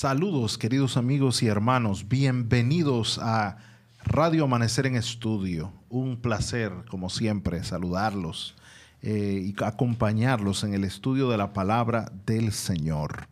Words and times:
Saludos 0.00 0.56
queridos 0.56 0.96
amigos 0.96 1.42
y 1.42 1.48
hermanos, 1.48 2.08
bienvenidos 2.08 3.18
a 3.22 3.58
Radio 4.02 4.44
Amanecer 4.44 4.86
en 4.86 4.96
Estudio. 4.96 5.74
Un 5.90 6.16
placer, 6.22 6.72
como 6.88 7.10
siempre, 7.10 7.62
saludarlos 7.64 8.56
eh, 9.02 9.42
y 9.44 9.62
acompañarlos 9.62 10.64
en 10.64 10.72
el 10.72 10.84
estudio 10.84 11.28
de 11.28 11.36
la 11.36 11.52
palabra 11.52 12.10
del 12.24 12.52
Señor. 12.52 13.28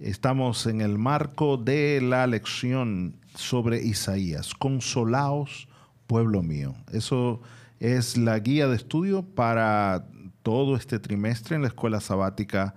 Estamos 0.00 0.66
en 0.66 0.82
el 0.82 0.98
marco 0.98 1.56
de 1.56 2.02
la 2.02 2.26
lección 2.26 3.16
sobre 3.34 3.82
Isaías. 3.82 4.52
Consolaos, 4.52 5.66
pueblo 6.06 6.42
mío. 6.42 6.74
Eso 6.92 7.40
es 7.80 8.18
la 8.18 8.38
guía 8.38 8.68
de 8.68 8.76
estudio 8.76 9.22
para 9.22 10.04
todo 10.42 10.76
este 10.76 10.98
trimestre 10.98 11.56
en 11.56 11.62
la 11.62 11.68
escuela 11.68 12.02
sabática 12.02 12.74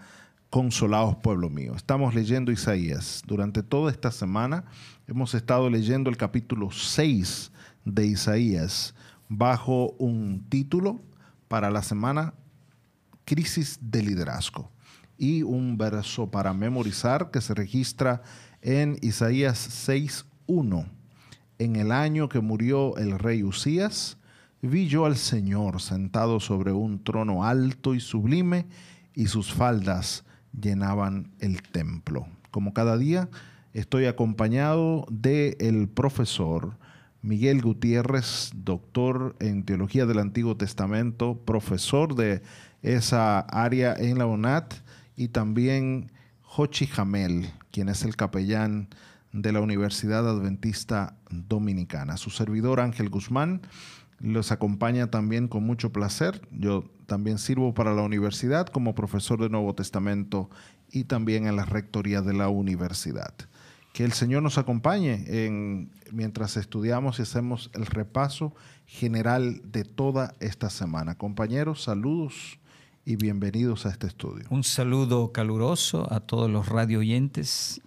Consolaos, 0.55 1.17
pueblo 1.17 1.49
mío. 1.49 1.73
Estamos 1.75 2.15
leyendo 2.15 2.49
Isaías. 2.49 3.21
Durante 3.27 3.61
toda 3.61 3.91
esta 3.91 4.09
semana 4.09 4.63
hemos 5.05 5.35
estado 5.35 5.69
leyendo 5.69 6.09
el 6.09 6.15
capítulo 6.15 6.71
6 6.71 7.51
de 7.83 8.05
Isaías 8.05 8.95
bajo 9.27 9.91
un 9.97 10.45
título 10.47 11.01
para 11.49 11.69
la 11.69 11.83
semana 11.83 12.35
Crisis 13.25 13.79
de 13.81 14.01
liderazgo 14.01 14.71
y 15.17 15.43
un 15.43 15.77
verso 15.77 16.31
para 16.31 16.53
memorizar 16.53 17.31
que 17.31 17.41
se 17.41 17.53
registra 17.53 18.21
en 18.61 18.97
Isaías 19.01 19.89
6.1. 19.89 20.87
En 21.59 21.75
el 21.75 21.91
año 21.91 22.29
que 22.29 22.39
murió 22.39 22.95
el 22.95 23.19
rey 23.19 23.43
Usías, 23.43 24.17
vi 24.61 24.87
yo 24.87 25.05
al 25.05 25.17
Señor 25.17 25.81
sentado 25.81 26.39
sobre 26.39 26.71
un 26.71 27.03
trono 27.03 27.43
alto 27.43 27.93
y 27.93 27.99
sublime 27.99 28.67
y 29.13 29.27
sus 29.27 29.51
faldas 29.51 30.23
llenaban 30.59 31.31
el 31.39 31.61
templo. 31.61 32.27
Como 32.51 32.73
cada 32.73 32.97
día, 32.97 33.29
estoy 33.73 34.05
acompañado 34.05 35.05
del 35.09 35.55
el 35.59 35.87
profesor 35.89 36.77
Miguel 37.21 37.61
Gutiérrez, 37.61 38.51
doctor 38.53 39.35
en 39.39 39.63
Teología 39.63 40.05
del 40.05 40.19
Antiguo 40.19 40.55
Testamento, 40.57 41.39
profesor 41.43 42.15
de 42.15 42.43
esa 42.83 43.39
área 43.39 43.95
en 43.97 44.19
la 44.19 44.27
UNAT, 44.27 44.75
y 45.15 45.29
también 45.29 46.11
Jochi 46.41 46.85
Jamel, 46.85 47.49
quien 47.71 47.89
es 47.89 48.03
el 48.03 48.15
capellán 48.15 48.89
de 49.31 49.51
la 49.51 49.59
Universidad 49.59 50.29
Adventista 50.29 51.17
Dominicana. 51.29 52.15
Su 52.17 52.29
servidor 52.29 52.79
Ángel 52.79 53.09
Guzmán 53.09 53.61
los 54.19 54.51
acompaña 54.51 55.11
también 55.11 55.47
con 55.47 55.63
mucho 55.63 55.91
placer. 55.91 56.47
Yo 56.51 56.85
también 57.05 57.37
sirvo 57.37 57.73
para 57.73 57.93
la 57.93 58.01
universidad 58.01 58.67
como 58.67 58.95
profesor 58.95 59.41
de 59.41 59.49
Nuevo 59.49 59.73
Testamento 59.75 60.49
y 60.91 61.05
también 61.05 61.47
en 61.47 61.55
la 61.55 61.65
rectoría 61.65 62.21
de 62.21 62.33
la 62.33 62.49
universidad. 62.49 63.33
Que 63.93 64.03
el 64.03 64.11
Señor 64.11 64.43
nos 64.43 64.57
acompañe 64.57 65.23
en, 65.27 65.89
mientras 66.11 66.57
estudiamos 66.57 67.19
y 67.19 67.21
hacemos 67.21 67.69
el 67.73 67.85
repaso 67.85 68.53
general 68.85 69.61
de 69.71 69.83
toda 69.83 70.33
esta 70.39 70.69
semana. 70.69 71.15
Compañeros, 71.15 71.83
saludos 71.83 72.59
y 73.05 73.15
bienvenidos 73.15 73.85
a 73.85 73.89
este 73.89 74.07
estudio. 74.07 74.45
Un 74.49 74.63
saludo 74.63 75.31
caluroso 75.31 76.11
a 76.11 76.19
todos 76.19 76.49
los 76.49 76.67
radio 76.67 76.99
oyentes. 76.99 77.81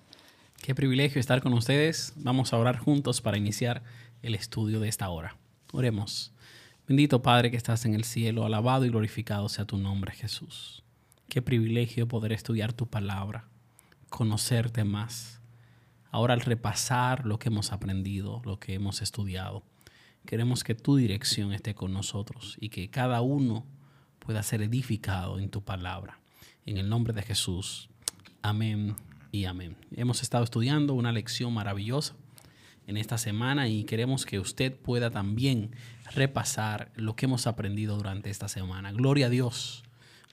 Qué 0.62 0.74
privilegio 0.74 1.20
estar 1.20 1.42
con 1.42 1.52
ustedes. 1.52 2.12
Vamos 2.16 2.52
a 2.52 2.56
orar 2.56 2.78
juntos 2.78 3.20
para 3.20 3.36
iniciar 3.36 3.82
el 4.22 4.34
estudio 4.34 4.80
de 4.80 4.88
esta 4.88 5.08
hora. 5.08 5.36
Oremos. 5.72 6.32
Bendito 6.86 7.20
Padre 7.20 7.50
que 7.50 7.58
estás 7.58 7.84
en 7.84 7.92
el 7.92 8.04
cielo, 8.04 8.46
alabado 8.46 8.86
y 8.86 8.88
glorificado 8.88 9.50
sea 9.50 9.66
tu 9.66 9.76
nombre, 9.76 10.12
Jesús. 10.12 10.82
Qué 11.28 11.42
privilegio 11.42 12.08
poder 12.08 12.32
estudiar 12.32 12.72
tu 12.72 12.86
palabra, 12.86 13.48
conocerte 14.08 14.84
más. 14.84 15.42
Ahora 16.10 16.32
al 16.32 16.40
repasar 16.40 17.26
lo 17.26 17.38
que 17.38 17.50
hemos 17.50 17.70
aprendido, 17.70 18.40
lo 18.46 18.58
que 18.58 18.72
hemos 18.72 19.02
estudiado, 19.02 19.62
queremos 20.24 20.64
que 20.64 20.74
tu 20.74 20.96
dirección 20.96 21.52
esté 21.52 21.74
con 21.74 21.92
nosotros 21.92 22.56
y 22.58 22.70
que 22.70 22.88
cada 22.88 23.20
uno 23.20 23.66
pueda 24.20 24.42
ser 24.42 24.62
edificado 24.62 25.38
en 25.38 25.50
tu 25.50 25.62
palabra. 25.62 26.18
En 26.64 26.78
el 26.78 26.88
nombre 26.88 27.12
de 27.12 27.22
Jesús. 27.22 27.90
Amén 28.40 28.96
y 29.32 29.44
amén. 29.44 29.76
Hemos 29.94 30.22
estado 30.22 30.44
estudiando 30.44 30.94
una 30.94 31.12
lección 31.12 31.52
maravillosa 31.52 32.14
en 32.88 32.96
esta 32.96 33.18
semana 33.18 33.68
y 33.68 33.84
queremos 33.84 34.24
que 34.24 34.40
usted 34.40 34.74
pueda 34.74 35.10
también 35.10 35.76
repasar 36.14 36.90
lo 36.96 37.14
que 37.14 37.26
hemos 37.26 37.46
aprendido 37.46 37.96
durante 37.96 38.30
esta 38.30 38.48
semana. 38.48 38.92
Gloria 38.92 39.26
a 39.26 39.28
Dios, 39.28 39.84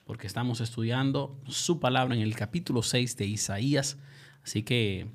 porque 0.05 0.25
estamos 0.25 0.61
estudiando 0.61 1.37
su 1.47 1.81
palabra 1.81 2.15
en 2.15 2.21
el 2.21 2.33
capítulo 2.33 2.81
6 2.81 3.17
de 3.17 3.25
Isaías. 3.25 3.97
Así 4.41 4.63
que 4.63 5.07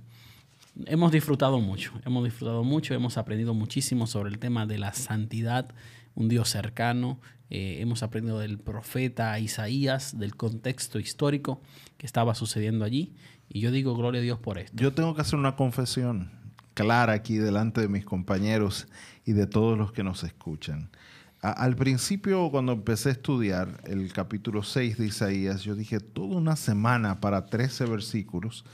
hemos 0.84 1.12
disfrutado 1.12 1.60
mucho, 1.60 1.92
hemos 2.04 2.24
disfrutado 2.24 2.62
mucho, 2.62 2.92
hemos 2.92 3.16
aprendido 3.16 3.54
muchísimo 3.54 4.06
sobre 4.06 4.28
el 4.28 4.38
tema 4.38 4.66
de 4.66 4.78
la 4.78 4.92
santidad, 4.92 5.74
un 6.14 6.28
Dios 6.28 6.50
cercano. 6.50 7.20
Eh, 7.48 7.78
hemos 7.80 8.02
aprendido 8.02 8.38
del 8.38 8.58
profeta 8.58 9.36
Isaías, 9.40 10.18
del 10.18 10.36
contexto 10.36 11.00
histórico 11.00 11.62
que 11.96 12.04
estaba 12.04 12.34
sucediendo 12.34 12.84
allí. 12.84 13.14
Y 13.48 13.60
yo 13.60 13.72
digo, 13.72 13.96
gloria 13.96 14.20
a 14.20 14.22
Dios 14.22 14.38
por 14.38 14.58
esto. 14.58 14.76
Yo 14.76 14.92
tengo 14.92 15.14
que 15.14 15.22
hacer 15.22 15.38
una 15.38 15.56
confesión 15.56 16.39
clara 16.74 17.12
aquí 17.12 17.36
delante 17.36 17.80
de 17.80 17.88
mis 17.88 18.04
compañeros 18.04 18.88
y 19.24 19.32
de 19.32 19.46
todos 19.46 19.76
los 19.78 19.92
que 19.92 20.02
nos 20.02 20.24
escuchan. 20.24 20.90
al 21.42 21.74
principio, 21.74 22.50
cuando 22.50 22.72
empecé 22.72 23.08
a 23.08 23.12
estudiar 23.12 23.80
el 23.84 24.12
capítulo 24.12 24.62
6 24.62 24.98
de 24.98 25.06
Isaías, 25.06 25.62
yo 25.62 25.74
dije, 25.74 26.00
toda 26.00 26.36
una 26.36 26.56
semana 26.56 27.20
para 27.20 27.46
13 27.46 27.86
versículos, 27.86 28.64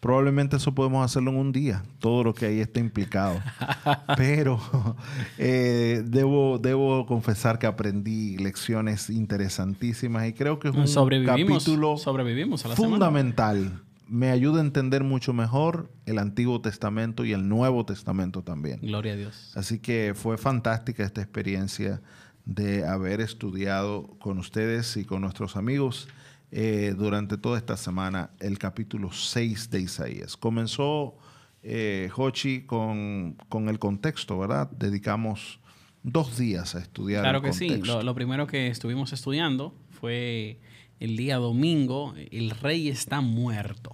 probablemente 0.00 0.56
eso 0.56 0.74
podemos 0.74 1.04
hacerlo 1.04 1.30
en 1.30 1.36
un 1.36 1.52
día, 1.52 1.84
todo 2.00 2.24
lo 2.24 2.34
que 2.34 2.46
ahí 2.46 2.60
está 2.60 2.80
implicado. 2.80 3.40
Pero 4.16 4.60
eh, 5.38 6.02
debo, 6.04 6.58
debo 6.58 7.06
confesar 7.06 7.58
que 7.58 7.66
aprendí 7.66 8.36
lecciones 8.38 9.10
interesantísimas 9.10 10.28
y 10.28 10.32
creo 10.32 10.58
que 10.58 10.68
es 10.68 10.74
un 10.74 11.24
capítulo 11.24 11.96
sobrevivimos 11.96 12.62
fundamental 12.74 13.80
me 14.08 14.30
ayuda 14.30 14.58
a 14.58 14.64
entender 14.64 15.04
mucho 15.04 15.32
mejor 15.32 15.90
el 16.06 16.18
Antiguo 16.18 16.60
Testamento 16.60 17.24
y 17.24 17.32
el 17.32 17.48
Nuevo 17.48 17.84
Testamento 17.84 18.42
también. 18.42 18.80
Gloria 18.80 19.14
a 19.14 19.16
Dios. 19.16 19.52
Así 19.56 19.78
que 19.78 20.12
fue 20.14 20.38
fantástica 20.38 21.04
esta 21.04 21.20
experiencia 21.20 22.00
de 22.44 22.86
haber 22.86 23.20
estudiado 23.20 24.16
con 24.20 24.38
ustedes 24.38 24.96
y 24.96 25.04
con 25.04 25.22
nuestros 25.22 25.56
amigos 25.56 26.08
eh, 26.52 26.94
durante 26.96 27.36
toda 27.36 27.58
esta 27.58 27.76
semana 27.76 28.30
el 28.38 28.58
capítulo 28.58 29.12
6 29.12 29.70
de 29.70 29.80
Isaías. 29.80 30.36
Comenzó 30.36 31.16
eh, 31.62 32.08
Hochi 32.16 32.62
con, 32.62 33.36
el 33.50 33.78
contexto, 33.80 34.38
¿verdad? 34.38 34.70
Dedicamos 34.70 35.58
dos 36.04 36.38
días 36.38 36.76
a 36.76 36.78
estudiar. 36.78 37.22
Claro 37.22 37.42
que 37.42 37.52
sí. 37.52 37.68
lo 37.82 38.14
primero 38.14 38.46
que 38.46 38.68
estuvimos 38.68 39.12
estudiando 39.12 39.74
fue 39.90 40.60
el 41.00 41.16
día 41.16 41.36
domingo, 41.36 42.14
el 42.30 42.50
rey 42.50 42.88
está 42.88 43.20
muerto. 43.20 43.92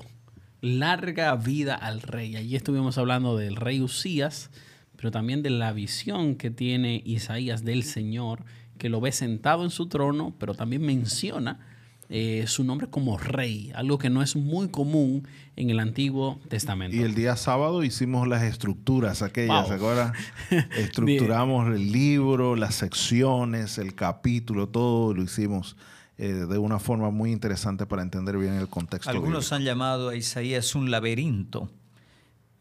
Larga 0.60 1.34
vida 1.36 1.74
al 1.74 2.02
rey. 2.02 2.36
Allí 2.36 2.54
estuvimos 2.54 2.98
hablando 2.98 3.36
del 3.36 3.56
rey 3.56 3.80
Usías, 3.80 4.50
pero 4.96 5.10
también 5.10 5.42
de 5.42 5.50
la 5.50 5.72
visión 5.72 6.36
que 6.36 6.50
tiene 6.50 7.02
Isaías 7.04 7.64
del 7.64 7.82
Señor, 7.82 8.44
que 8.78 8.88
lo 8.88 9.00
ve 9.00 9.10
sentado 9.10 9.64
en 9.64 9.70
su 9.70 9.88
trono, 9.88 10.34
pero 10.38 10.54
también 10.54 10.82
menciona 10.82 11.58
eh, 12.08 12.44
su 12.46 12.62
nombre 12.62 12.88
como 12.88 13.16
rey, 13.16 13.72
algo 13.74 13.98
que 13.98 14.10
no 14.10 14.22
es 14.22 14.36
muy 14.36 14.68
común 14.68 15.26
en 15.56 15.70
el 15.70 15.80
Antiguo 15.80 16.40
Testamento. 16.48 16.94
Y 16.94 17.00
el 17.00 17.14
día 17.14 17.36
sábado 17.36 17.82
hicimos 17.84 18.28
las 18.28 18.42
estructuras 18.42 19.22
aquellas, 19.22 19.70
ahora 19.70 20.12
Estructuramos 20.76 21.74
el 21.74 21.90
libro, 21.90 22.54
las 22.54 22.74
secciones, 22.74 23.78
el 23.78 23.94
capítulo, 23.94 24.68
todo 24.68 25.14
lo 25.14 25.22
hicimos 25.22 25.76
eh, 26.18 26.26
de 26.26 26.58
una 26.58 26.78
forma 26.78 27.10
muy 27.10 27.32
interesante 27.32 27.86
para 27.86 28.02
entender 28.02 28.36
bien 28.36 28.54
el 28.54 28.68
contexto. 28.68 29.10
Algunos 29.10 29.52
han 29.52 29.64
llamado 29.64 30.10
a 30.10 30.16
Isaías 30.16 30.74
un 30.74 30.90
laberinto 30.90 31.70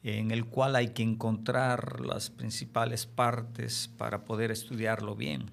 en 0.03 0.31
el 0.31 0.45
cual 0.45 0.75
hay 0.75 0.89
que 0.89 1.03
encontrar 1.03 2.01
las 2.01 2.29
principales 2.29 3.05
partes 3.05 3.89
para 3.97 4.25
poder 4.25 4.51
estudiarlo 4.51 5.15
bien. 5.15 5.51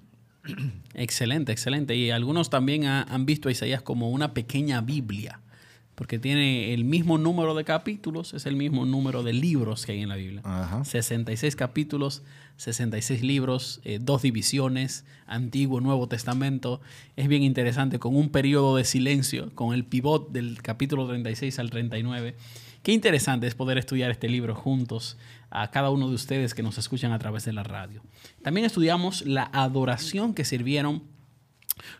Excelente, 0.95 1.51
excelente. 1.51 1.95
Y 1.95 2.09
algunos 2.09 2.49
también 2.49 2.85
han 2.85 3.25
visto 3.25 3.49
a 3.49 3.51
Isaías 3.51 3.81
como 3.81 4.09
una 4.09 4.33
pequeña 4.33 4.81
Biblia 4.81 5.41
porque 5.99 6.17
tiene 6.17 6.73
el 6.73 6.85
mismo 6.85 7.17
número 7.17 7.53
de 7.55 7.65
capítulos, 7.65 8.33
es 8.33 8.45
el 8.45 8.55
mismo 8.55 8.85
número 8.85 9.21
de 9.21 9.33
libros 9.33 9.85
que 9.85 9.91
hay 9.91 10.01
en 10.01 10.07
la 10.07 10.15
Biblia. 10.15 10.41
66 10.85 11.57
capítulos, 11.57 12.23
66 12.55 13.21
libros, 13.21 13.81
eh, 13.83 13.99
dos 14.01 14.21
divisiones, 14.21 15.03
Antiguo, 15.27 15.81
Nuevo 15.81 16.07
Testamento. 16.07 16.79
Es 17.17 17.27
bien 17.27 17.43
interesante, 17.43 17.99
con 17.99 18.15
un 18.15 18.29
periodo 18.29 18.77
de 18.77 18.85
silencio, 18.85 19.53
con 19.55 19.73
el 19.73 19.83
pivot 19.83 20.31
del 20.31 20.61
capítulo 20.61 21.05
36 21.05 21.59
al 21.59 21.69
39. 21.69 22.37
Qué 22.81 22.93
interesante 22.93 23.47
es 23.47 23.55
poder 23.55 23.77
estudiar 23.77 24.09
este 24.09 24.29
libro 24.29 24.55
juntos 24.55 25.17
a 25.49 25.69
cada 25.69 25.89
uno 25.89 26.07
de 26.07 26.15
ustedes 26.15 26.53
que 26.53 26.63
nos 26.63 26.77
escuchan 26.77 27.11
a 27.11 27.19
través 27.19 27.43
de 27.43 27.51
la 27.51 27.63
radio. 27.63 28.01
También 28.41 28.65
estudiamos 28.65 29.25
la 29.25 29.49
adoración 29.51 30.33
que 30.33 30.45
sirvieron 30.45 31.03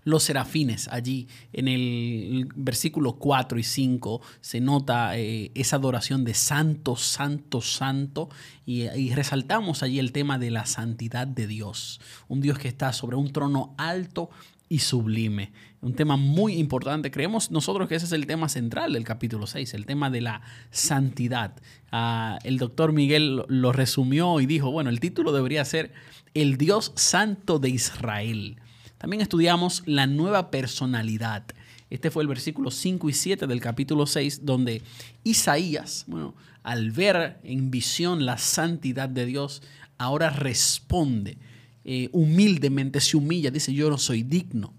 los 0.03 0.23
serafines 0.23 0.87
allí 0.87 1.27
en 1.53 1.67
el 1.67 2.49
versículo 2.55 3.13
4 3.13 3.59
y 3.59 3.63
5 3.63 4.21
se 4.41 4.59
nota 4.59 5.17
eh, 5.17 5.51
esa 5.55 5.77
adoración 5.77 6.23
de 6.23 6.33
santo, 6.33 6.95
santo, 6.95 7.61
santo 7.61 8.29
y, 8.65 9.13
resaltamos 9.13 9.81
allí 9.81 9.97
el 9.97 10.11
tema 10.11 10.37
de 10.37 10.51
la 10.51 10.65
santidad 10.65 11.25
de 11.25 11.47
Dios, 11.47 11.99
un 12.27 12.39
Dios 12.39 12.59
que 12.59 12.67
está 12.67 12.93
sobre 12.93 13.15
un 13.15 13.33
trono 13.33 13.73
alto 13.77 14.29
y 14.69 14.79
sublime. 14.79 15.51
Un 15.81 15.95
tema 15.95 16.15
muy 16.17 16.53
importante. 16.53 17.09
Creemos 17.09 17.49
nosotros 17.49 17.89
que 17.89 17.95
ese 17.95 18.05
es 18.05 18.11
el 18.11 18.27
tema 18.27 18.47
central 18.47 18.93
del 18.93 19.03
capítulo 19.03 19.47
6, 19.47 19.73
el 19.73 19.85
tema 19.85 20.11
de 20.11 20.21
la 20.21 20.41
santidad. 20.69 21.55
Ah, 21.91 22.37
el 22.43 22.59
doctor 22.59 22.93
Miguel 22.93 23.43
lo 23.47 23.71
resumió 23.71 24.39
y 24.39 24.45
dijo, 24.45 24.71
bueno, 24.71 24.91
el 24.91 24.99
título 24.99 25.31
debería 25.31 25.65
ser 25.65 25.91
El 26.35 26.57
Dios 26.57 26.91
Santo 26.95 27.57
de 27.57 27.69
Israel. 27.69 28.61
También 28.99 29.21
estudiamos 29.21 29.81
la 29.85 30.07
nueva 30.07 30.51
personalidad. 30.51 31.43
Este 31.89 32.11
fue 32.11 32.21
el 32.21 32.27
versículo 32.27 32.69
5 32.69 33.09
y 33.09 33.13
7 33.13 33.47
del 33.47 33.61
capítulo 33.61 34.05
6, 34.05 34.45
donde 34.45 34.83
Isaías, 35.23 36.03
bueno, 36.05 36.35
al 36.63 36.91
ver 36.91 37.39
en 37.43 37.71
visión 37.71 38.25
la 38.25 38.37
santidad 38.37 39.09
de 39.09 39.25
Dios, 39.25 39.63
ahora 39.97 40.29
responde 40.29 41.37
eh, 41.85 42.09
humildemente, 42.11 42.99
se 42.99 43.15
humilla, 43.15 43.51
dice, 43.51 43.73
yo 43.73 43.89
no 43.89 43.97
soy 43.97 44.21
digno. 44.21 44.73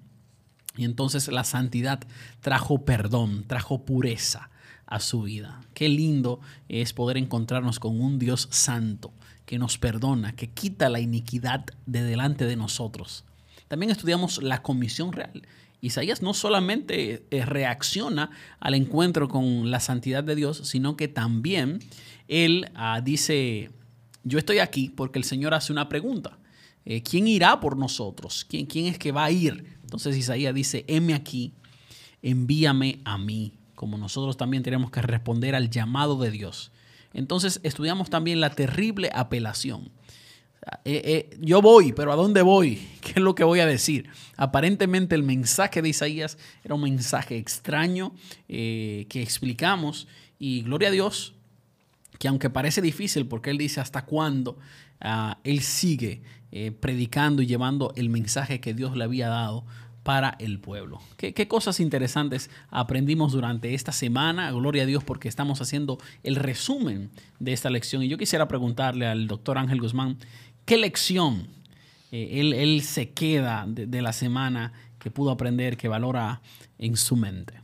Y 0.76 0.84
entonces 0.84 1.28
la 1.28 1.43
santidad 1.43 2.00
trajo 2.40 2.84
perdón, 2.84 3.44
trajo 3.46 3.87
pureza 3.87 4.50
a 4.87 5.00
su 5.00 5.23
vida. 5.23 5.62
Qué 5.73 5.88
lindo 5.88 6.40
es 6.69 6.93
poder 6.93 7.16
encontrarnos 7.16 7.81
con 7.81 7.99
un 7.99 8.19
Dios 8.19 8.49
santo 8.50 9.14
que 9.46 9.58
nos 9.58 9.78
perdona, 9.78 10.37
que 10.37 10.50
quita 10.50 10.90
la 10.90 11.00
iniquidad 11.00 11.64
de 11.87 12.02
delante 12.02 12.44
de 12.44 12.56
nosotros. 12.56 13.25
También 13.70 13.93
estudiamos 13.93 14.43
la 14.43 14.62
comisión 14.62 15.12
real. 15.12 15.46
Isaías 15.81 16.22
no 16.22 16.34
solamente 16.34 17.25
eh, 17.31 17.46
reacciona 17.46 18.32
al 18.58 18.75
encuentro 18.75 19.28
con 19.28 19.70
la 19.70 19.78
santidad 19.78 20.25
de 20.25 20.34
Dios, 20.34 20.62
sino 20.64 20.96
que 20.96 21.06
también 21.06 21.78
él 22.26 22.69
ah, 22.75 23.00
dice, 23.00 23.70
yo 24.25 24.40
estoy 24.40 24.58
aquí 24.58 24.88
porque 24.88 25.20
el 25.20 25.25
Señor 25.25 25.55
hace 25.55 25.70
una 25.72 25.88
pregunta. 25.88 26.37
Eh, 26.84 27.00
¿Quién 27.05 27.28
irá 27.28 27.61
por 27.61 27.76
nosotros? 27.76 28.44
¿Quién, 28.44 28.67
¿Quién 28.67 28.87
es 28.87 28.99
que 28.99 29.12
va 29.12 29.26
a 29.26 29.31
ir? 29.31 29.78
Entonces 29.82 30.16
Isaías 30.16 30.52
dice, 30.52 30.84
heme 30.88 31.14
aquí, 31.14 31.55
envíame 32.23 32.99
a 33.05 33.19
mí, 33.19 33.52
como 33.76 33.99
nosotros 33.99 34.37
también 34.37 34.64
tenemos 34.64 34.90
que 34.90 35.00
responder 35.00 35.55
al 35.55 35.70
llamado 35.70 36.19
de 36.19 36.32
Dios. 36.32 36.73
Entonces 37.12 37.61
estudiamos 37.62 38.11
también 38.11 38.40
la 38.40 38.50
terrible 38.50 39.12
apelación. 39.14 39.93
Eh, 40.84 41.02
eh, 41.30 41.38
yo 41.40 41.62
voy, 41.62 41.92
pero 41.92 42.12
¿a 42.12 42.16
dónde 42.16 42.42
voy? 42.42 42.76
¿Qué 43.00 43.12
es 43.16 43.22
lo 43.22 43.34
que 43.34 43.44
voy 43.44 43.60
a 43.60 43.66
decir? 43.66 44.08
Aparentemente 44.36 45.14
el 45.14 45.22
mensaje 45.22 45.82
de 45.82 45.88
Isaías 45.88 46.38
era 46.64 46.74
un 46.74 46.82
mensaje 46.82 47.36
extraño 47.36 48.12
eh, 48.48 49.06
que 49.08 49.22
explicamos 49.22 50.06
y 50.38 50.62
gloria 50.62 50.88
a 50.88 50.92
Dios 50.92 51.34
que 52.18 52.28
aunque 52.28 52.50
parece 52.50 52.82
difícil 52.82 53.26
porque 53.26 53.48
él 53.48 53.56
dice 53.56 53.80
hasta 53.80 54.04
cuándo, 54.04 54.58
ah, 55.00 55.38
él 55.44 55.60
sigue 55.60 56.22
predicando 56.80 57.42
y 57.42 57.46
llevando 57.46 57.92
el 57.94 58.10
mensaje 58.10 58.60
que 58.60 58.74
Dios 58.74 58.96
le 58.96 59.04
había 59.04 59.28
dado 59.28 59.64
para 60.02 60.36
el 60.38 60.58
pueblo. 60.58 61.00
¿Qué, 61.16 61.34
¿Qué, 61.34 61.46
cosas 61.46 61.78
interesantes 61.78 62.50
aprendimos 62.70 63.32
durante 63.32 63.74
esta 63.74 63.92
semana? 63.92 64.50
Gloria 64.50 64.82
a 64.82 64.86
Dios 64.86 65.04
porque 65.04 65.28
estamos 65.28 65.60
haciendo 65.60 65.98
el 66.22 66.36
resumen 66.36 67.10
de 67.38 67.52
esta 67.52 67.70
lección. 67.70 68.02
Y 68.02 68.08
yo 68.08 68.18
quisiera 68.18 68.48
preguntarle 68.48 69.06
al 69.06 69.28
doctor 69.28 69.58
Ángel 69.58 69.80
Guzmán, 69.80 70.18
¿Qué 70.70 70.76
lección 70.76 71.49
eh, 72.12 72.55
él, 72.56 72.82
se 72.82 73.11
queda 73.11 73.67
de, 73.67 74.02
la 74.02 74.12
semana 74.12 74.72
que 75.00 75.11
pudo 75.11 75.32
aprender, 75.32 75.76
que 75.76 75.88
valora 75.88 76.43
en 76.78 76.96
su 76.96 77.17
mente? 77.17 77.55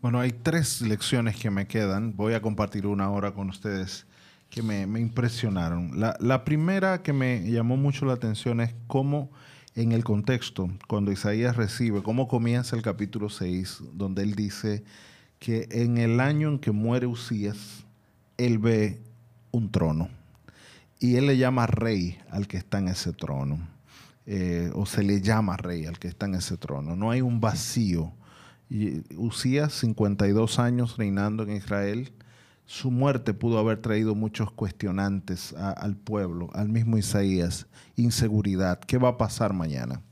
Bueno, 0.00 0.20
hay 0.20 0.30
tres 0.30 0.80
lecciones 0.80 1.34
que 1.34 1.50
me 1.50 1.66
quedan. 1.66 2.14
Voy 2.14 2.34
a 2.34 2.40
compartir 2.40 2.86
una 2.86 3.10
hora 3.10 3.32
con 3.32 3.48
ustedes 3.48 4.06
que 4.48 4.62
me, 4.62 4.82
impresionaron. 5.00 5.98
La, 5.98 6.16
la, 6.20 6.44
primera 6.44 7.02
que 7.02 7.12
me 7.12 7.50
llamó 7.50 7.76
mucho 7.76 8.06
la 8.06 8.12
atención 8.12 8.60
es 8.60 8.72
cómo 8.86 9.32
en 9.74 9.90
el 9.90 10.04
contexto, 10.04 10.70
cuando 10.86 11.10
Isaías 11.10 11.56
recibe, 11.56 12.04
cómo 12.04 12.28
comienza 12.28 12.76
el 12.76 12.82
capítulo 12.82 13.28
6, 13.28 13.82
donde 13.94 14.22
él 14.22 14.36
dice 14.36 14.84
que 15.40 15.66
en 15.72 15.98
el 15.98 16.20
año 16.20 16.50
en 16.50 16.60
que 16.60 16.70
muere 16.70 17.08
Usías, 17.08 17.82
él 18.36 18.58
ve 18.58 19.02
un 19.50 19.72
trono 19.72 20.21
y 21.02 21.16
él 21.16 21.26
le 21.26 21.36
llama 21.36 21.66
rey 21.66 22.16
al 22.30 22.46
que 22.46 22.56
está 22.56 22.78
en 22.78 22.86
ese 22.86 23.12
trono, 23.12 23.58
eh, 24.24 24.70
o 24.72 24.86
se 24.86 25.02
le 25.02 25.20
llama 25.20 25.56
rey 25.56 25.84
al 25.84 25.98
que 25.98 26.06
está 26.06 26.26
en 26.26 26.36
ese 26.36 26.56
trono. 26.56 26.94
No 26.94 27.10
hay 27.10 27.20
un 27.20 27.40
vacío. 27.40 28.12
Y 28.70 29.02
Usías, 29.16 29.72
52 29.72 30.60
años 30.60 30.96
reinando 30.96 31.42
en 31.42 31.56
Israel, 31.56 32.12
su 32.66 32.92
muerte 32.92 33.34
pudo 33.34 33.58
haber 33.58 33.78
traído 33.78 34.14
muchos 34.14 34.52
cuestionantes 34.52 35.52
al 35.54 35.96
pueblo, 35.96 36.50
al 36.54 36.68
mismo 36.68 36.96
Isaías, 36.96 37.66
inseguridad, 37.96 38.78
¿qué 38.78 38.96
va 38.96 39.08
a 39.08 39.18
pasar 39.18 39.52
mañana? 39.52 40.02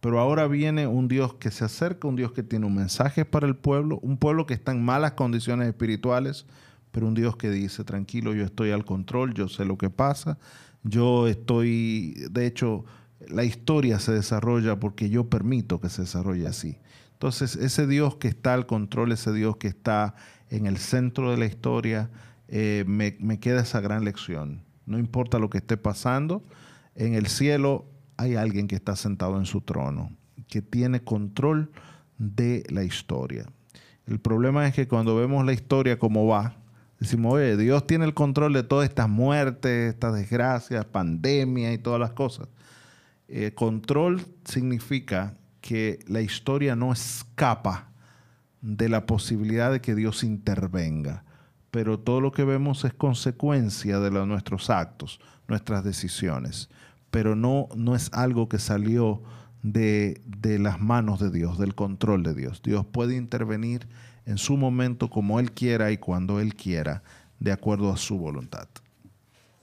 Pero 0.00 0.18
ahora 0.18 0.48
viene 0.48 0.86
un 0.86 1.08
Dios 1.08 1.34
que 1.34 1.50
se 1.50 1.66
acerca, 1.66 2.08
un 2.08 2.16
Dios 2.16 2.32
que 2.32 2.42
tiene 2.42 2.64
un 2.64 2.74
mensaje 2.74 3.26
para 3.26 3.46
el 3.46 3.54
pueblo, 3.54 3.98
un 4.02 4.16
pueblo 4.16 4.46
que 4.46 4.54
está 4.54 4.72
en 4.72 4.82
malas 4.82 5.12
condiciones 5.12 5.68
espirituales, 5.68 6.46
pero 6.92 7.08
un 7.08 7.14
Dios 7.14 7.36
que 7.36 7.50
dice, 7.50 7.82
tranquilo, 7.84 8.34
yo 8.34 8.44
estoy 8.44 8.70
al 8.70 8.84
control, 8.84 9.34
yo 9.34 9.48
sé 9.48 9.64
lo 9.64 9.76
que 9.76 9.90
pasa, 9.90 10.38
yo 10.84 11.26
estoy, 11.26 12.14
de 12.30 12.46
hecho, 12.46 12.84
la 13.28 13.44
historia 13.44 13.98
se 13.98 14.12
desarrolla 14.12 14.78
porque 14.78 15.10
yo 15.10 15.28
permito 15.28 15.80
que 15.80 15.88
se 15.88 16.02
desarrolle 16.02 16.46
así. 16.46 16.78
Entonces, 17.14 17.56
ese 17.56 17.86
Dios 17.86 18.16
que 18.16 18.28
está 18.28 18.52
al 18.52 18.66
control, 18.66 19.12
ese 19.12 19.32
Dios 19.32 19.56
que 19.56 19.68
está 19.68 20.14
en 20.50 20.66
el 20.66 20.76
centro 20.76 21.30
de 21.30 21.36
la 21.38 21.46
historia, 21.46 22.10
eh, 22.48 22.84
me, 22.86 23.16
me 23.20 23.38
queda 23.38 23.62
esa 23.62 23.80
gran 23.80 24.04
lección. 24.04 24.62
No 24.86 24.98
importa 24.98 25.38
lo 25.38 25.48
que 25.48 25.58
esté 25.58 25.76
pasando, 25.76 26.44
en 26.94 27.14
el 27.14 27.26
cielo 27.26 27.86
hay 28.16 28.34
alguien 28.34 28.68
que 28.68 28.74
está 28.74 28.96
sentado 28.96 29.38
en 29.38 29.46
su 29.46 29.62
trono, 29.62 30.10
que 30.48 30.60
tiene 30.60 31.00
control 31.00 31.70
de 32.18 32.64
la 32.68 32.84
historia. 32.84 33.46
El 34.06 34.18
problema 34.18 34.66
es 34.66 34.74
que 34.74 34.88
cuando 34.88 35.16
vemos 35.16 35.46
la 35.46 35.52
historia 35.52 35.98
como 35.98 36.26
va, 36.26 36.56
Decimos, 37.02 37.32
oye, 37.32 37.56
Dios 37.56 37.84
tiene 37.84 38.04
el 38.04 38.14
control 38.14 38.52
de 38.52 38.62
todas 38.62 38.88
estas 38.88 39.08
muertes, 39.08 39.92
estas 39.92 40.14
desgracias, 40.14 40.84
pandemia 40.84 41.72
y 41.72 41.78
todas 41.78 41.98
las 41.98 42.12
cosas. 42.12 42.46
Eh, 43.26 43.50
control 43.56 44.24
significa 44.44 45.34
que 45.60 45.98
la 46.06 46.20
historia 46.20 46.76
no 46.76 46.92
escapa 46.92 47.88
de 48.60 48.88
la 48.88 49.04
posibilidad 49.04 49.72
de 49.72 49.80
que 49.80 49.96
Dios 49.96 50.22
intervenga, 50.22 51.24
pero 51.72 51.98
todo 51.98 52.20
lo 52.20 52.30
que 52.30 52.44
vemos 52.44 52.84
es 52.84 52.94
consecuencia 52.94 53.98
de 53.98 54.12
nuestros 54.24 54.70
actos, 54.70 55.18
nuestras 55.48 55.82
decisiones, 55.82 56.70
pero 57.10 57.34
no, 57.34 57.66
no 57.74 57.96
es 57.96 58.12
algo 58.12 58.48
que 58.48 58.60
salió 58.60 59.24
de, 59.64 60.22
de 60.24 60.60
las 60.60 60.80
manos 60.80 61.18
de 61.18 61.32
Dios, 61.32 61.58
del 61.58 61.74
control 61.74 62.22
de 62.22 62.34
Dios. 62.34 62.62
Dios 62.62 62.86
puede 62.86 63.16
intervenir 63.16 63.88
en 64.26 64.38
su 64.38 64.56
momento, 64.56 65.10
como 65.10 65.40
Él 65.40 65.52
quiera 65.52 65.90
y 65.90 65.98
cuando 65.98 66.40
Él 66.40 66.54
quiera, 66.54 67.02
de 67.38 67.52
acuerdo 67.52 67.92
a 67.92 67.96
su 67.96 68.18
voluntad. 68.18 68.68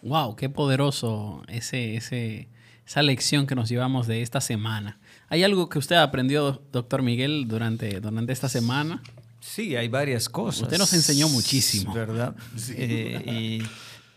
Wow, 0.01 0.35
qué 0.35 0.49
poderoso 0.49 1.43
ese, 1.47 1.95
ese, 1.95 2.47
esa 2.85 3.01
lección 3.01 3.47
que 3.47 3.55
nos 3.55 3.69
llevamos 3.69 4.07
de 4.07 4.21
esta 4.21 4.41
semana. 4.41 4.99
¿Hay 5.27 5.43
algo 5.43 5.69
que 5.69 5.79
usted 5.79 5.97
aprendió, 5.97 6.61
doctor 6.71 7.01
Miguel, 7.01 7.47
durante, 7.47 7.99
durante 7.99 8.33
esta 8.33 8.49
semana? 8.49 9.01
Sí, 9.39 9.75
hay 9.75 9.87
varias 9.87 10.27
cosas. 10.27 10.63
Usted 10.63 10.77
nos 10.77 10.93
enseñó 10.93 11.29
muchísimo. 11.29 11.93
¿Verdad? 11.93 12.35
Sí. 12.55 12.73
Eh, 12.77 13.23
y 13.25 13.67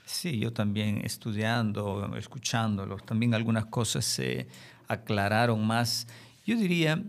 sí, 0.04 0.38
yo 0.38 0.52
también 0.52 1.00
estudiando, 1.04 2.14
escuchándolo, 2.16 2.96
también 2.96 3.34
algunas 3.34 3.66
cosas 3.66 4.04
se 4.04 4.48
aclararon 4.88 5.66
más. 5.66 6.06
Yo 6.46 6.56
diría, 6.56 7.02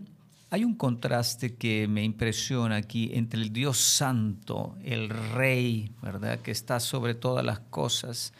hay 0.54 0.62
un 0.62 0.76
contraste 0.76 1.56
que 1.56 1.88
me 1.88 2.04
impresiona 2.04 2.76
aquí 2.76 3.10
entre 3.12 3.42
el 3.42 3.52
Dios 3.52 3.76
Santo, 3.76 4.76
el 4.84 5.08
Rey, 5.08 5.90
¿verdad? 6.00 6.38
Que 6.42 6.52
está 6.52 6.78
sobre 6.78 7.16
todas 7.16 7.44
las 7.44 7.58
cosas. 7.58 8.32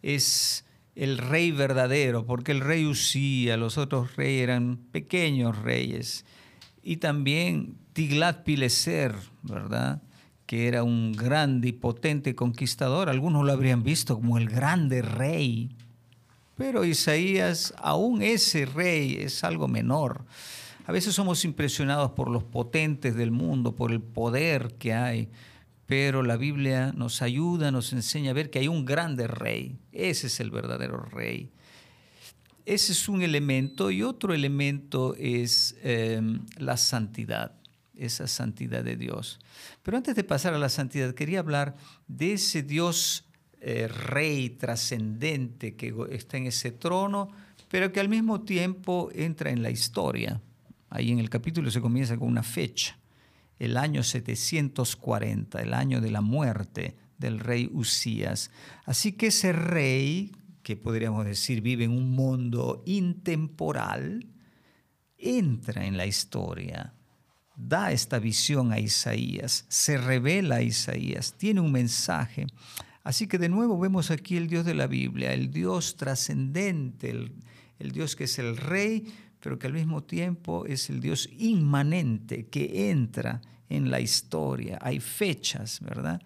Es 0.00 0.64
el 0.94 1.18
Rey 1.18 1.50
verdadero, 1.50 2.24
porque 2.26 2.52
el 2.52 2.60
Rey 2.60 2.86
Usía, 2.86 3.56
los 3.56 3.76
otros 3.76 4.14
reyes 4.14 4.44
eran 4.44 4.76
pequeños 4.92 5.58
reyes. 5.58 6.24
Y 6.84 6.98
también 6.98 7.76
Tiglat 7.92 8.44
Pileser, 8.44 9.16
¿verdad? 9.42 10.00
Que 10.46 10.68
era 10.68 10.84
un 10.84 11.10
grande 11.10 11.70
y 11.70 11.72
potente 11.72 12.36
conquistador. 12.36 13.08
Algunos 13.08 13.44
lo 13.44 13.52
habrían 13.52 13.82
visto 13.82 14.14
como 14.14 14.38
el 14.38 14.48
grande 14.48 15.02
rey. 15.02 15.74
Pero 16.54 16.84
Isaías, 16.84 17.74
aún 17.78 18.22
ese 18.22 18.64
rey, 18.64 19.16
es 19.16 19.42
algo 19.42 19.66
menor. 19.66 20.24
A 20.88 20.92
veces 20.92 21.14
somos 21.14 21.44
impresionados 21.44 22.12
por 22.12 22.30
los 22.30 22.44
potentes 22.44 23.14
del 23.14 23.30
mundo, 23.30 23.76
por 23.76 23.92
el 23.92 24.00
poder 24.00 24.72
que 24.78 24.94
hay, 24.94 25.28
pero 25.84 26.22
la 26.22 26.38
Biblia 26.38 26.94
nos 26.96 27.20
ayuda, 27.20 27.70
nos 27.70 27.92
enseña 27.92 28.30
a 28.30 28.32
ver 28.32 28.48
que 28.48 28.60
hay 28.60 28.68
un 28.68 28.86
grande 28.86 29.26
rey. 29.26 29.76
Ese 29.92 30.28
es 30.28 30.40
el 30.40 30.50
verdadero 30.50 31.02
rey. 31.02 31.50
ese 32.64 32.92
es 32.92 33.06
un 33.06 33.20
elemento 33.20 33.90
y 33.90 34.02
otro 34.02 34.32
elemento 34.32 35.14
es 35.18 35.76
em, 35.82 36.46
la 36.56 36.78
santidad, 36.78 37.52
esa 37.94 38.26
santidad 38.26 38.82
de 38.82 38.96
Dios. 38.96 39.40
Pero 39.82 39.98
antes 39.98 40.16
de 40.16 40.24
pasar 40.24 40.54
a 40.54 40.58
la 40.58 40.70
santidad, 40.70 41.12
quería 41.12 41.40
hablar 41.40 41.76
de 42.06 42.32
ese 42.32 42.62
Dios 42.62 43.26
eh, 43.60 43.88
rey 43.88 44.48
trascendente 44.48 45.76
que 45.76 45.94
está 46.12 46.38
en 46.38 46.46
ese 46.46 46.70
trono, 46.70 47.28
pero 47.68 47.92
que 47.92 48.00
al 48.00 48.08
mismo 48.08 48.40
tiempo 48.40 49.10
entra 49.12 49.50
en 49.50 49.62
la 49.62 49.68
historia. 49.68 50.40
Ahí 50.90 51.10
en 51.10 51.18
el 51.18 51.30
capítulo 51.30 51.70
se 51.70 51.80
comienza 51.80 52.16
con 52.16 52.28
una 52.28 52.42
fecha, 52.42 52.98
el 53.58 53.76
año 53.76 54.02
740, 54.02 55.60
el 55.60 55.74
año 55.74 56.00
de 56.00 56.10
la 56.10 56.20
muerte 56.20 56.96
del 57.18 57.40
rey 57.40 57.68
Usías. 57.72 58.50
Así 58.84 59.12
que 59.12 59.28
ese 59.28 59.52
rey, 59.52 60.32
que 60.62 60.76
podríamos 60.76 61.26
decir 61.26 61.60
vive 61.60 61.84
en 61.84 61.90
un 61.90 62.10
mundo 62.10 62.82
intemporal, 62.86 64.26
entra 65.18 65.84
en 65.84 65.96
la 65.96 66.06
historia, 66.06 66.94
da 67.56 67.90
esta 67.90 68.18
visión 68.20 68.72
a 68.72 68.78
Isaías, 68.78 69.66
se 69.68 69.98
revela 69.98 70.56
a 70.56 70.62
Isaías, 70.62 71.34
tiene 71.36 71.60
un 71.60 71.72
mensaje. 71.72 72.46
Así 73.02 73.26
que 73.26 73.38
de 73.38 73.48
nuevo 73.48 73.78
vemos 73.78 74.10
aquí 74.10 74.36
el 74.36 74.48
Dios 74.48 74.64
de 74.64 74.74
la 74.74 74.86
Biblia, 74.86 75.32
el 75.32 75.50
Dios 75.50 75.96
trascendente, 75.96 77.10
el, 77.10 77.32
el 77.78 77.90
Dios 77.90 78.14
que 78.14 78.24
es 78.24 78.38
el 78.38 78.56
rey, 78.56 79.12
pero 79.40 79.58
que 79.58 79.66
al 79.66 79.72
mismo 79.72 80.02
tiempo 80.02 80.66
es 80.66 80.90
el 80.90 81.00
Dios 81.00 81.28
inmanente 81.38 82.46
que 82.46 82.90
entra 82.90 83.40
en 83.68 83.90
la 83.90 84.00
historia. 84.00 84.78
Hay 84.80 85.00
fechas, 85.00 85.80
¿verdad? 85.80 86.22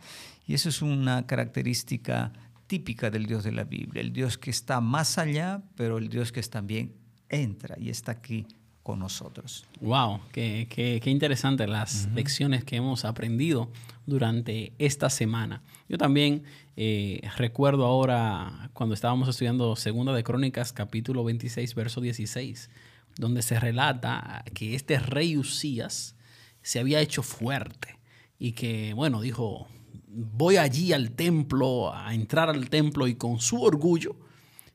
Y 0.46 0.54
eso 0.54 0.68
es 0.68 0.82
una 0.82 1.26
característica 1.26 2.32
típica 2.66 3.10
del 3.10 3.26
Dios 3.26 3.44
de 3.44 3.52
la 3.52 3.64
Biblia, 3.64 4.00
el 4.00 4.12
Dios 4.12 4.38
que 4.38 4.50
está 4.50 4.80
más 4.80 5.18
allá, 5.18 5.62
pero 5.76 5.98
el 5.98 6.08
Dios 6.08 6.32
que 6.32 6.42
también 6.42 6.94
entra 7.28 7.76
y 7.78 7.90
está 7.90 8.12
aquí 8.12 8.46
con 8.82 8.98
nosotros. 8.98 9.66
Wow, 9.80 10.20
qué, 10.32 10.66
qué, 10.68 11.00
qué 11.02 11.10
interesante 11.10 11.66
las 11.66 12.08
lecciones 12.14 12.64
que 12.64 12.76
hemos 12.76 13.04
aprendido 13.04 13.70
durante 14.06 14.72
esta 14.78 15.08
semana. 15.10 15.62
Yo 15.88 15.98
también 15.98 16.44
eh, 16.76 17.20
recuerdo 17.36 17.84
ahora 17.84 18.70
cuando 18.72 18.94
estábamos 18.94 19.28
estudiando 19.28 19.76
Segunda 19.76 20.12
de 20.12 20.24
Crónicas, 20.24 20.72
capítulo 20.72 21.22
26, 21.24 21.74
verso 21.74 22.00
16, 22.00 22.70
donde 23.16 23.42
se 23.42 23.58
relata 23.58 24.44
que 24.54 24.74
este 24.74 24.98
rey 24.98 25.36
Usías 25.36 26.16
se 26.62 26.78
había 26.78 27.00
hecho 27.00 27.22
fuerte 27.22 27.98
y 28.38 28.52
que, 28.52 28.92
bueno, 28.94 29.20
dijo, 29.20 29.68
voy 30.08 30.56
allí 30.56 30.92
al 30.92 31.12
templo, 31.12 31.94
a 31.94 32.14
entrar 32.14 32.50
al 32.50 32.68
templo 32.68 33.06
y 33.06 33.14
con 33.14 33.40
su 33.40 33.62
orgullo 33.62 34.16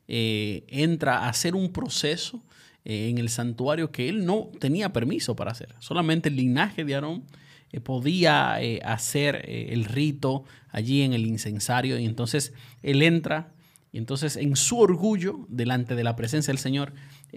eh, 0.06 0.64
entra 0.68 1.18
a 1.18 1.28
hacer 1.28 1.54
un 1.54 1.72
proceso 1.72 2.42
eh, 2.84 3.08
en 3.10 3.18
el 3.18 3.28
santuario 3.28 3.92
que 3.92 4.08
él 4.08 4.24
no 4.24 4.50
tenía 4.58 4.92
permiso 4.92 5.36
para 5.36 5.52
hacer. 5.52 5.74
Solamente 5.80 6.28
el 6.28 6.36
linaje 6.36 6.84
de 6.84 6.94
Aarón 6.94 7.24
eh, 7.72 7.80
podía 7.80 8.54
hacer 8.84 9.44
el 9.46 9.84
rito 9.84 10.44
allí 10.70 11.02
en 11.02 11.12
el 11.12 11.26
incensario 11.26 11.98
y 11.98 12.06
entonces 12.06 12.52
él 12.82 13.02
entra 13.02 13.52
y 13.92 13.98
entonces 13.98 14.36
en 14.36 14.56
su 14.56 14.78
orgullo 14.78 15.46
delante 15.48 15.94
de 15.94 16.04
la 16.04 16.16
presencia 16.16 16.52
del 16.52 16.58
Señor 16.58 16.92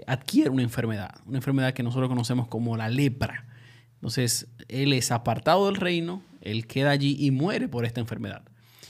adquiere 0.07 0.49
una 0.49 0.63
enfermedad, 0.63 1.15
una 1.25 1.37
enfermedad 1.37 1.73
que 1.73 1.83
nosotros 1.83 2.09
conocemos 2.09 2.47
como 2.47 2.77
la 2.77 2.89
lepra. 2.89 3.47
Entonces 3.95 4.47
él 4.67 4.93
es 4.93 5.11
apartado 5.11 5.67
del 5.67 5.75
reino, 5.75 6.23
él 6.41 6.67
queda 6.67 6.91
allí 6.91 7.15
y 7.19 7.31
muere 7.31 7.67
por 7.67 7.85
esta 7.85 7.99
enfermedad. 7.99 8.43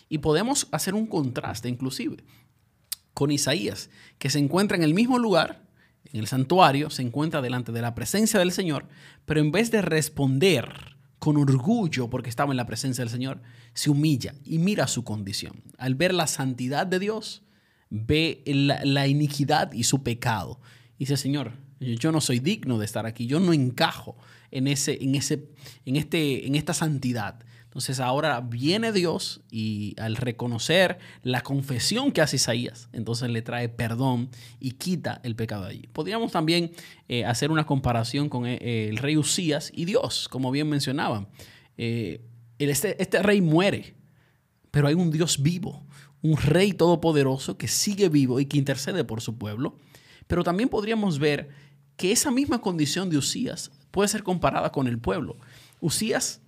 Y 0.10 0.20
podemos 0.20 0.67
hacer 0.72 0.93
un 0.93 1.08
contraste 1.08 1.70
inclusive 1.70 2.17
con 3.13 3.31
Isaías, 3.31 3.89
que 4.17 4.29
se 4.29 4.39
encuentra 4.39 4.77
en 4.77 4.84
el 4.84 4.93
mismo 4.93 5.20
lugar, 5.20 5.62
en 6.05 6.20
el 6.20 6.27
santuario, 6.27 6.89
se 6.89 7.01
encuentra 7.01 7.41
delante 7.41 7.72
de 7.72 7.81
la 7.81 7.93
presencia 7.93 8.39
del 8.39 8.51
Señor, 8.51 8.88
pero 9.25 9.39
en 9.39 9.51
vez 9.51 9.72
de 9.72 9.81
responder 9.81 10.96
con 11.20 11.38
orgullo 11.38 12.10
porque 12.10 12.29
estaba 12.29 12.51
en 12.51 12.58
la 12.58 12.65
presencia 12.65 13.03
del 13.03 13.12
Señor, 13.12 13.41
se 13.74 13.89
humilla 13.89 14.34
y 14.43 14.58
mira 14.58 14.88
su 14.88 15.03
condición. 15.03 15.62
Al 15.77 15.96
ver 15.96 16.13
la 16.13 16.27
santidad 16.27 16.88
de 16.88 17.00
Dios, 17.00 17.43
ve 17.91 18.41
la, 18.48 19.08
iniquidad 19.08 19.72
y 19.74 19.84
su 19.84 20.01
pecado. 20.01 20.60
Dice, 21.01 21.17
Señor, 21.17 21.53
yo 21.79 22.12
no 22.12 22.22
soy 22.22 22.38
digno 22.38 22.77
de 22.77 22.86
estar 22.86 23.08
aquí, 23.08 23.25
yo 23.25 23.39
no 23.39 23.53
encajo 23.53 24.15
en, 24.51 24.67
ese, 24.67 25.03
en, 25.03 25.15
ese, 25.15 25.48
en, 25.84 25.96
este, 25.96 26.46
en 26.46 26.53
esta 26.53 26.75
santidad. 26.75 27.39
Entonces 27.63 28.00
ahora 28.00 28.39
viene 28.39 28.91
Dios 28.91 29.41
y 29.50 29.96
al 30.00 30.15
reconocer 30.15 31.00
la 31.24 31.41
confesión 31.41 32.12
que 32.12 32.22
hace 32.22 32.36
Isaías, 32.36 32.88
entonces 32.93 33.31
le 33.31 33.41
trae 33.41 33.67
perdón 33.67 34.29
y 34.60 34.74
quita 34.74 35.22
el 35.24 35.36
pecado 35.36 35.65
allí. 35.65 35.89
Podríamos 35.91 36.31
también 36.31 36.72
eh, 37.08 37.25
hacer 37.25 37.50
una 37.50 37.65
comparación 37.65 38.29
con 38.29 38.46
eh, 38.46 38.60
el 38.88 38.98
rey 38.98 39.17
Usías 39.17 39.72
y 39.74 39.86
Dios, 39.86 40.27
como 40.29 40.51
bien 40.51 40.70
mencionaba. 40.70 41.27
Eh, 41.77 42.22
este, 42.60 43.01
este 43.01 43.24
rey 43.24 43.41
muere, 43.41 43.96
pero 44.70 44.88
hay 44.88 44.93
un 44.93 45.10
Dios 45.10 45.41
vivo, 45.41 45.84
un 46.22 46.38
rey 46.38 46.74
todopoderoso 46.74 47.58
que 47.58 47.67
sigue 47.67 48.08
vivo 48.08 48.39
y 48.39 48.46
que 48.46 48.60
intercede 48.60 49.03
por 49.03 49.22
su 49.22 49.39
pueblo. 49.39 49.79
Pero 50.28 50.44
también 50.44 50.70
podríamos 50.70 51.20
ver 51.20 51.50
que 51.98 52.12
esa 52.12 52.32
misma 52.32 52.62
condición 52.62 53.10
de 53.10 53.18
Usías 53.18 53.72
puede 53.92 54.10
ser 54.10 54.24
comparada 54.24 54.72
con 54.72 54.88
el 54.88 55.00
pueblo. 55.00 55.38
Usías, 55.80 56.42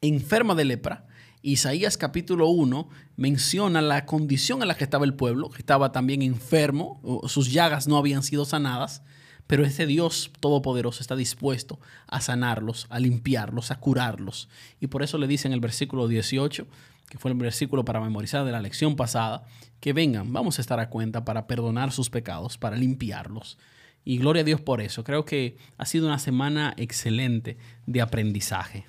enferma 0.00 0.54
de 0.54 0.64
lepra, 0.64 1.06
Isaías 1.42 1.96
capítulo 1.96 2.48
1 2.48 2.88
menciona 3.16 3.80
la 3.80 4.04
condición 4.04 4.60
en 4.60 4.68
la 4.68 4.76
que 4.76 4.84
estaba 4.84 5.06
el 5.06 5.14
pueblo, 5.14 5.48
que 5.48 5.58
estaba 5.58 5.90
también 5.90 6.20
enfermo, 6.20 7.00
sus 7.26 7.50
llagas 7.50 7.88
no 7.88 7.96
habían 7.96 8.22
sido 8.22 8.44
sanadas, 8.44 9.02
pero 9.50 9.64
ese 9.64 9.84
Dios 9.84 10.30
todopoderoso 10.38 11.00
está 11.00 11.16
dispuesto 11.16 11.80
a 12.06 12.20
sanarlos, 12.20 12.86
a 12.88 13.00
limpiarlos, 13.00 13.72
a 13.72 13.80
curarlos. 13.80 14.48
Y 14.78 14.86
por 14.86 15.02
eso 15.02 15.18
le 15.18 15.26
dice 15.26 15.48
en 15.48 15.52
el 15.52 15.58
versículo 15.58 16.06
18, 16.06 16.68
que 17.08 17.18
fue 17.18 17.32
el 17.32 17.36
versículo 17.36 17.84
para 17.84 18.00
memorizar 18.00 18.44
de 18.44 18.52
la 18.52 18.62
lección 18.62 18.94
pasada, 18.94 19.42
que 19.80 19.92
vengan, 19.92 20.32
vamos 20.32 20.58
a 20.58 20.60
estar 20.60 20.78
a 20.78 20.88
cuenta 20.88 21.24
para 21.24 21.48
perdonar 21.48 21.90
sus 21.90 22.10
pecados, 22.10 22.58
para 22.58 22.76
limpiarlos 22.76 23.58
y 24.04 24.18
gloria 24.18 24.42
a 24.42 24.44
Dios 24.44 24.60
por 24.60 24.80
eso. 24.80 25.02
Creo 25.02 25.24
que 25.24 25.56
ha 25.78 25.84
sido 25.84 26.06
una 26.06 26.20
semana 26.20 26.72
excelente 26.76 27.58
de 27.86 28.02
aprendizaje. 28.02 28.86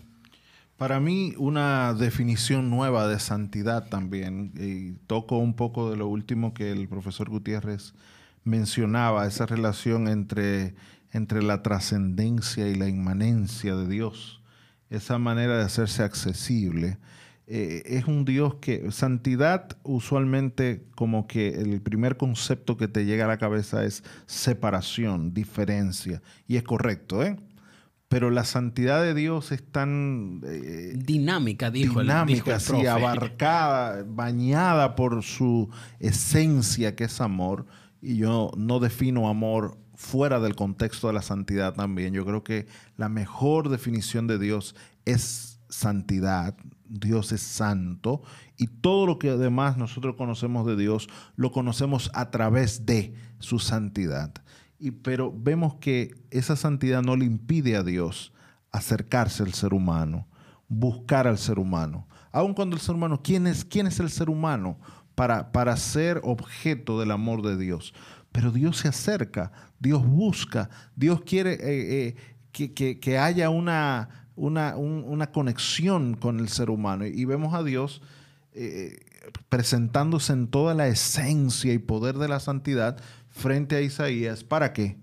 Para 0.78 1.00
mí, 1.00 1.34
una 1.40 1.96
definición 1.96 2.70
nueva 2.70 3.08
de 3.08 3.20
santidad 3.20 3.90
también. 3.90 4.52
Y 4.56 4.92
toco 5.08 5.40
un 5.40 5.56
poco 5.56 5.90
de 5.90 5.98
lo 5.98 6.08
último 6.08 6.54
que 6.54 6.72
el 6.72 6.88
profesor 6.88 7.32
Gutiérrez 7.32 7.96
mencionaba, 8.44 9.28
esa 9.28 9.46
relación 9.46 10.08
entre, 10.08 10.76
entre 11.12 11.44
la 11.44 11.62
trascendencia 11.62 12.68
y 12.68 12.76
la 12.76 12.88
inmanencia 12.88 13.76
de 13.76 13.88
Dios, 13.88 14.42
esa 14.90 15.18
manera 15.18 15.58
de 15.58 15.64
hacerse 15.64 16.04
accesible. 16.04 16.98
Eh, 17.48 17.84
es 17.86 18.06
un 18.06 18.24
Dios 18.24 18.56
que, 18.56 18.92
santidad 18.92 19.78
usualmente 19.84 20.86
como 20.96 21.28
que 21.28 21.50
el 21.50 21.82
primer 21.82 22.16
concepto 22.16 22.78
que 22.78 22.88
te 22.88 23.06
llega 23.06 23.26
a 23.26 23.28
la 23.28 23.38
cabeza 23.38 23.84
es 23.84 24.04
separación, 24.26 25.34
diferencia, 25.34 26.22
y 26.48 26.56
es 26.56 26.64
correcto, 26.64 27.24
¿eh? 27.24 27.38
Pero 28.08 28.30
la 28.30 28.44
santidad 28.44 29.02
de 29.02 29.14
Dios 29.14 29.54
es 29.54 29.64
tan... 29.64 30.42
Eh, 30.46 30.94
dinámica, 30.96 31.72
dijo 31.72 32.02
Dinámica, 32.02 32.58
el, 32.58 32.88
abarcada, 32.88 34.04
bañada 34.06 34.96
por 34.96 35.24
su 35.24 35.70
esencia 36.00 36.96
que 36.96 37.06
es 37.06 37.22
amor, 37.22 37.66
y 38.02 38.18
yo 38.18 38.52
no 38.58 38.80
defino 38.80 39.30
amor 39.30 39.78
fuera 39.96 40.40
del 40.40 40.56
contexto 40.56 41.08
de 41.08 41.14
la 41.14 41.22
santidad 41.22 41.76
también. 41.76 42.14
Yo 42.14 42.26
creo 42.26 42.44
que 42.44 42.68
la 42.98 43.10
mejor 43.10 43.70
definición 43.70 44.28
de 44.28 44.40
Dios 44.40 44.76
es 45.06 45.60
santidad, 45.70 46.56
Dios 46.86 47.32
es 47.32 47.42
santo 47.42 48.22
y 48.58 48.68
todo 48.68 49.06
lo 49.06 49.20
que 49.20 49.30
además 49.30 49.78
nosotros 49.78 50.16
conocemos 50.18 50.66
de 50.66 50.76
Dios 50.76 51.08
lo 51.36 51.52
conocemos 51.52 52.12
a 52.14 52.32
través 52.32 52.86
de 52.86 53.14
su 53.40 53.60
santidad. 53.60 54.34
Y, 54.80 54.92
pero 54.92 55.32
vemos 55.32 55.76
que 55.76 56.16
esa 56.32 56.56
santidad 56.56 57.04
no 57.04 57.16
le 57.16 57.26
impide 57.26 57.76
a 57.76 57.84
Dios 57.84 58.34
acercarse 58.72 59.44
al 59.44 59.54
ser 59.54 59.74
humano, 59.74 60.28
buscar 60.68 61.28
al 61.28 61.38
ser 61.38 61.60
humano. 61.60 62.08
Aun 62.32 62.54
cuando 62.54 62.76
el 62.76 62.82
ser 62.82 62.96
humano, 62.96 63.22
¿quién 63.22 63.46
es, 63.46 63.64
quién 63.64 63.88
es 63.88 64.00
el 64.00 64.10
ser 64.10 64.30
humano 64.30 64.80
para, 65.22 65.52
para 65.52 65.78
ser 65.78 66.20
objeto 66.24 67.00
del 67.00 67.12
amor 67.12 67.44
de 67.44 67.56
Dios? 67.56 67.94
Pero 68.32 68.52
Dios 68.52 68.78
se 68.78 68.88
acerca, 68.88 69.52
Dios 69.80 70.04
busca, 70.04 70.72
Dios 70.96 71.22
quiere 71.22 71.60
eh, 71.62 72.16
eh, 72.58 72.98
que 73.00 73.18
haya 73.20 73.52
una, 73.52 74.10
una, 74.36 75.32
conexión 75.32 76.16
con 76.16 76.40
el 76.40 76.50
ser 76.50 76.72
humano. 76.72 77.06
Y 77.06 77.24
vemos 77.26 77.54
a 77.54 77.62
Dios 77.62 78.02
eh, 78.54 78.98
presentándose 79.48 80.34
en 80.34 80.48
toda 80.48 80.74
la 80.74 80.88
esencia 80.88 81.72
y 81.72 81.78
poder 81.78 82.18
de 82.18 82.28
la 82.28 82.40
santidad 82.40 82.98
frente 83.30 83.76
a 83.76 83.82
Isaías. 83.82 84.44
¿Para 84.44 84.74
qué? 84.74 84.98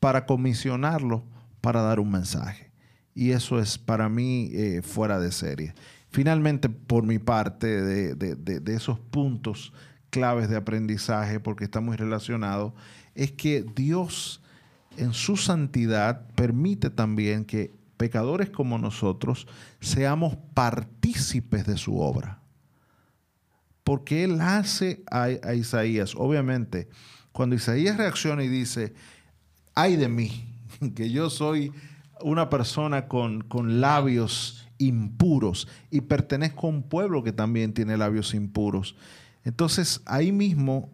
Para 0.00 0.26
comisionarlo, 0.26 1.24
para 1.60 1.82
dar 1.82 2.00
un 2.00 2.10
mensaje. 2.10 2.72
Y 3.14 3.30
eso 3.30 3.60
es 3.60 3.78
para 3.78 4.08
mí 4.08 4.50
fuera 4.82 5.20
de 5.20 5.30
serie. 5.30 5.74
Finalmente, 6.10 6.68
por 6.68 7.04
mi 7.04 7.18
parte, 7.18 7.82
de, 8.16 8.74
esos 8.74 8.98
puntos 8.98 9.72
claves 10.10 10.48
de 10.48 10.56
aprendizaje, 10.56 11.38
porque 11.38 11.64
está 11.64 11.80
muy 11.80 11.96
relacionado, 11.96 12.74
es 13.14 13.30
que 13.30 13.64
Dios 13.76 14.42
en 14.96 15.12
su 15.12 15.36
santidad 15.36 16.26
permite 16.34 16.90
también 16.90 17.44
que 17.44 17.72
pecadores 17.96 18.50
como 18.50 18.76
nosotros 18.76 19.46
seamos 19.80 20.36
partícipes 20.52 21.64
de 21.64 21.76
su 21.76 22.00
obra. 22.00 22.40
Porque 23.84 24.24
Él 24.24 24.40
hace 24.40 25.04
a, 25.10 25.24
a 25.24 25.54
Isaías, 25.54 26.14
obviamente, 26.16 26.88
cuando 27.30 27.54
Isaías 27.54 27.96
reacciona 27.96 28.42
y 28.42 28.48
dice, 28.48 28.94
ay 29.76 29.94
de 29.94 30.08
mí, 30.08 30.56
que 30.96 31.10
yo 31.10 31.30
soy 31.30 31.72
una 32.20 32.50
persona 32.50 33.06
con, 33.06 33.42
con 33.42 33.80
labios 33.80 34.69
impuros 34.80 35.68
y 35.90 36.00
pertenezco 36.00 36.66
a 36.66 36.70
un 36.70 36.82
pueblo 36.82 37.22
que 37.22 37.32
también 37.32 37.72
tiene 37.72 37.96
labios 37.96 38.34
impuros. 38.34 38.96
Entonces 39.44 40.00
ahí 40.06 40.32
mismo 40.32 40.90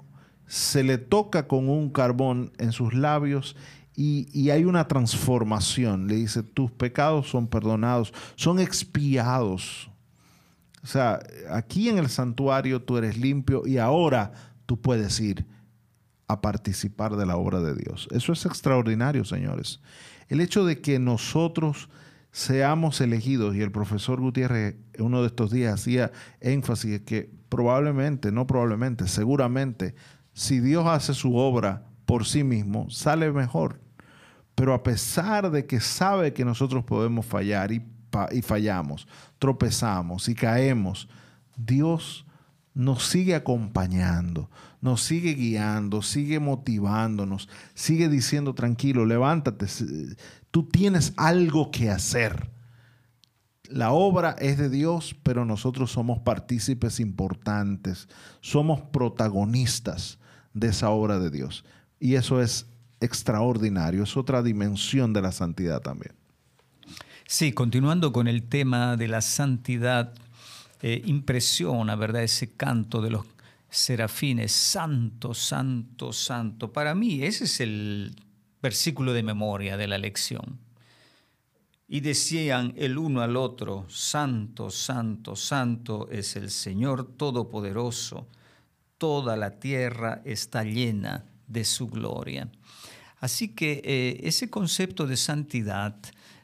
se 0.46 0.84
le 0.84 0.98
toca 0.98 1.48
con 1.48 1.68
un 1.68 1.90
carbón 1.90 2.52
en 2.58 2.72
sus 2.72 2.94
labios 2.94 3.56
y, 3.96 4.50
hay 4.50 4.64
una 4.64 4.86
transformación. 4.86 6.06
Le 6.06 6.16
dice, 6.16 6.42
tus 6.42 6.70
pecados 6.70 7.30
son 7.30 7.46
perdonados, 7.46 8.12
son 8.34 8.60
expiados. 8.60 9.90
O 10.82 10.86
sea, 10.86 11.20
aquí 11.50 11.88
en 11.88 11.96
el 11.96 12.10
santuario 12.10 12.82
tú 12.82 12.98
eres 12.98 13.16
limpio 13.16 13.66
y 13.66 13.78
ahora 13.78 14.32
tú 14.66 14.78
puedes 14.80 15.18
ir 15.18 15.46
a 16.28 16.40
participar 16.40 17.16
de 17.16 17.24
la 17.24 17.36
obra 17.36 17.60
de 17.60 17.74
Dios. 17.74 18.06
Eso 18.10 18.32
es 18.32 18.44
extraordinario, 18.44 19.24
señores. 19.24 19.80
El 20.28 20.40
hecho 20.40 20.64
de 20.64 20.80
que 20.80 20.98
nosotros 20.98 21.88
seamos 22.36 23.00
elegidos, 23.00 23.56
y 23.56 23.62
el 23.62 23.72
profesor 23.72 24.20
Gutiérrez 24.20 24.76
uno 24.98 25.22
de 25.22 25.28
estos 25.28 25.50
días 25.50 25.72
hacía 25.72 26.12
énfasis 26.42 27.00
que 27.00 27.30
probablemente, 27.48 28.30
no 28.30 28.46
probablemente, 28.46 29.08
seguramente, 29.08 29.94
si 30.34 30.60
Dios 30.60 30.86
hace 30.86 31.14
su 31.14 31.34
obra 31.34 31.86
por 32.04 32.26
sí 32.26 32.44
mismo, 32.44 32.90
sale 32.90 33.32
mejor. 33.32 33.80
Pero 34.54 34.74
a 34.74 34.82
pesar 34.82 35.50
de 35.50 35.64
que 35.64 35.80
sabe 35.80 36.34
que 36.34 36.44
nosotros 36.44 36.84
podemos 36.84 37.24
fallar 37.24 37.72
y, 37.72 37.82
y 38.32 38.42
fallamos, 38.42 39.08
tropezamos 39.38 40.28
y 40.28 40.34
caemos, 40.34 41.08
Dios 41.56 42.25
nos 42.76 43.06
sigue 43.06 43.34
acompañando, 43.34 44.50
nos 44.82 45.02
sigue 45.02 45.32
guiando, 45.32 46.02
sigue 46.02 46.40
motivándonos, 46.40 47.48
sigue 47.74 48.10
diciendo 48.10 48.54
tranquilo, 48.54 49.06
levántate, 49.06 49.66
tú 50.50 50.64
tienes 50.64 51.14
algo 51.16 51.70
que 51.70 51.90
hacer. 51.90 52.50
La 53.70 53.92
obra 53.92 54.36
es 54.38 54.58
de 54.58 54.68
Dios, 54.68 55.16
pero 55.22 55.46
nosotros 55.46 55.90
somos 55.90 56.18
partícipes 56.18 57.00
importantes, 57.00 58.08
somos 58.42 58.82
protagonistas 58.82 60.18
de 60.52 60.68
esa 60.68 60.90
obra 60.90 61.18
de 61.18 61.30
Dios. 61.30 61.64
Y 61.98 62.16
eso 62.16 62.42
es 62.42 62.66
extraordinario, 63.00 64.02
es 64.02 64.18
otra 64.18 64.42
dimensión 64.42 65.14
de 65.14 65.22
la 65.22 65.32
santidad 65.32 65.80
también. 65.80 66.14
Sí, 67.26 67.52
continuando 67.52 68.12
con 68.12 68.28
el 68.28 68.42
tema 68.42 68.98
de 68.98 69.08
la 69.08 69.22
santidad, 69.22 70.12
eh, 70.80 71.02
impresiona, 71.06 71.96
¿verdad? 71.96 72.22
Ese 72.22 72.52
canto 72.52 73.00
de 73.00 73.10
los 73.10 73.26
serafines, 73.68 74.52
santo, 74.52 75.34
santo, 75.34 76.12
santo. 76.12 76.72
Para 76.72 76.94
mí 76.94 77.22
ese 77.22 77.44
es 77.44 77.60
el 77.60 78.14
versículo 78.62 79.12
de 79.12 79.22
memoria 79.22 79.76
de 79.76 79.86
la 79.86 79.98
lección. 79.98 80.58
Y 81.88 82.00
decían 82.00 82.74
el 82.76 82.98
uno 82.98 83.20
al 83.22 83.36
otro, 83.36 83.86
santo, 83.88 84.70
santo, 84.70 85.36
santo 85.36 86.08
es 86.10 86.34
el 86.34 86.50
Señor 86.50 87.16
Todopoderoso, 87.16 88.26
toda 88.98 89.36
la 89.36 89.60
tierra 89.60 90.20
está 90.24 90.64
llena 90.64 91.24
de 91.46 91.64
su 91.64 91.86
gloria. 91.86 92.50
Así 93.20 93.48
que 93.54 93.80
eh, 93.84 94.20
ese 94.24 94.50
concepto 94.50 95.06
de 95.06 95.16
santidad 95.16 95.96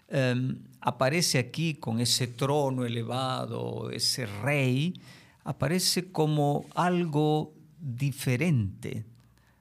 em, 0.08 0.58
aparece 0.82 1.38
aquí 1.38 1.74
con 1.74 2.00
ese 2.00 2.26
trono 2.26 2.84
elevado, 2.84 3.90
ese 3.90 4.26
rey, 4.26 5.00
aparece 5.44 6.10
como 6.10 6.66
algo 6.74 7.54
diferente. 7.80 9.04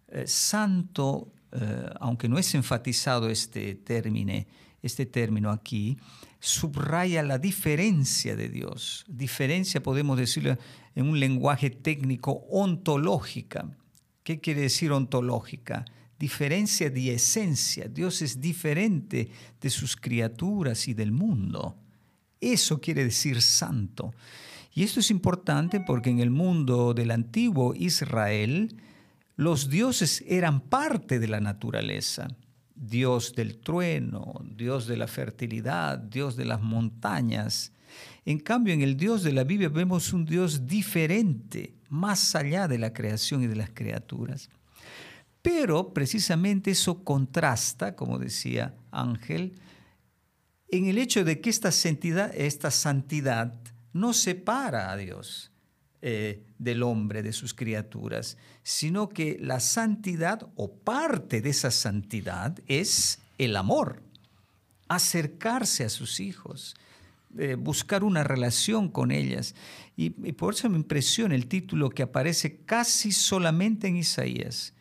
Eh, 0.08 0.26
santo, 0.26 1.32
eh, 1.52 1.90
aunque 2.00 2.28
no 2.28 2.38
es 2.38 2.54
enfatizado 2.56 3.30
este 3.30 3.76
término, 3.76 4.34
este 4.82 5.06
término 5.06 5.52
aquí, 5.52 5.98
subraya 6.40 7.22
la 7.22 7.38
diferencia 7.38 8.36
de 8.36 8.50
Dios. 8.50 9.06
Diferencia, 9.08 9.84
podemos 9.84 10.18
decirlo 10.18 10.58
en 10.96 11.08
un 11.08 11.20
lenguaje 11.20 11.70
técnico, 11.70 12.44
ontológica. 12.50 13.70
¿Qué 14.24 14.40
quiere 14.40 14.62
decir 14.62 14.92
ontológica? 14.92 15.86
Diferencia 16.22 16.92
de 16.92 17.16
esencia. 17.16 17.88
Dios 17.88 18.22
es 18.22 18.40
diferente 18.40 19.32
de 19.60 19.70
sus 19.72 19.96
criaturas 19.96 20.88
y 20.88 20.94
del 20.94 21.12
mundo. 21.12 21.76
Eso 22.40 22.80
quiere 22.80 23.04
decir 23.04 23.42
santo. 23.42 24.14
Y 24.72 24.84
esto 24.84 25.00
es 25.00 25.10
importante 25.10 25.80
porque 25.80 26.12
en 26.12 26.20
el 26.20 26.30
mundo 26.30 26.94
del 26.94 27.10
antiguo 27.10 27.74
Israel, 27.76 28.76
los 29.36 29.68
dioses 29.68 30.24
eran 30.28 30.62
parte 30.62 31.20
de 31.20 31.28
la 31.28 31.40
naturaleza. 31.40 32.28
Dios 32.76 33.34
del 33.34 33.58
trueno, 33.58 34.44
Dios 34.56 34.86
de 34.86 34.98
la 34.98 35.08
fertilidad, 35.08 35.98
Dios 35.98 36.36
de 36.36 36.46
las 36.46 36.62
montañas. 36.62 37.74
En 38.26 38.38
cambio, 38.38 38.76
en 38.76 38.82
el 38.82 38.96
Dios 38.96 39.24
de 39.24 39.34
la 39.34 39.44
Biblia 39.44 39.70
vemos 39.70 40.14
un 40.14 40.26
Dios 40.26 40.68
diferente, 40.68 41.74
más 41.90 42.36
allá 42.36 42.68
de 42.68 42.78
la 42.78 42.94
creación 42.94 43.42
y 43.42 43.48
de 43.48 43.56
las 43.56 43.72
criaturas. 43.72 44.50
Pero 45.41 45.93
precisamente 45.93 46.71
eso 46.71 47.04
contrasta, 47.04 47.95
como 47.95 48.19
decía 48.19 48.75
Ángel, 48.91 49.56
en 50.69 50.86
el 50.86 50.97
hecho 50.97 51.23
de 51.23 51.41
que 51.41 51.49
esta 51.49 51.71
santidad, 51.71 52.34
esta 52.36 52.71
santidad 52.71 53.56
no 53.91 54.13
separa 54.13 54.91
a 54.91 54.97
Dios 54.97 55.51
eh, 56.01 56.43
del 56.60 56.84
hombre, 56.84 57.23
de 57.23 57.34
sus 57.34 57.54
criaturas, 57.54 58.38
sino 58.63 59.10
que 59.10 59.38
la 59.41 59.60
santidad 59.60 60.47
o 60.56 60.71
parte 60.71 61.41
de 61.41 61.49
esa 61.49 61.71
santidad 61.71 62.58
es 62.67 63.19
el 63.38 63.56
amor, 63.56 64.01
acercarse 64.88 65.84
a 65.84 65.89
sus 65.89 66.19
hijos, 66.19 66.75
eh, 67.38 67.56
buscar 67.56 68.04
una 68.04 68.23
relación 68.23 68.89
con 68.89 69.12
ellas. 69.12 69.56
y 69.97 70.10
por 70.10 70.56
eso 70.56 70.67
me 70.69 70.77
impresiona 70.77 71.36
el 71.36 71.47
título 71.47 71.89
que 71.91 72.01
aparece 72.01 72.62
casi 72.65 73.12
solamente 73.12 73.88
en 73.88 73.97
Isaías 73.97 74.73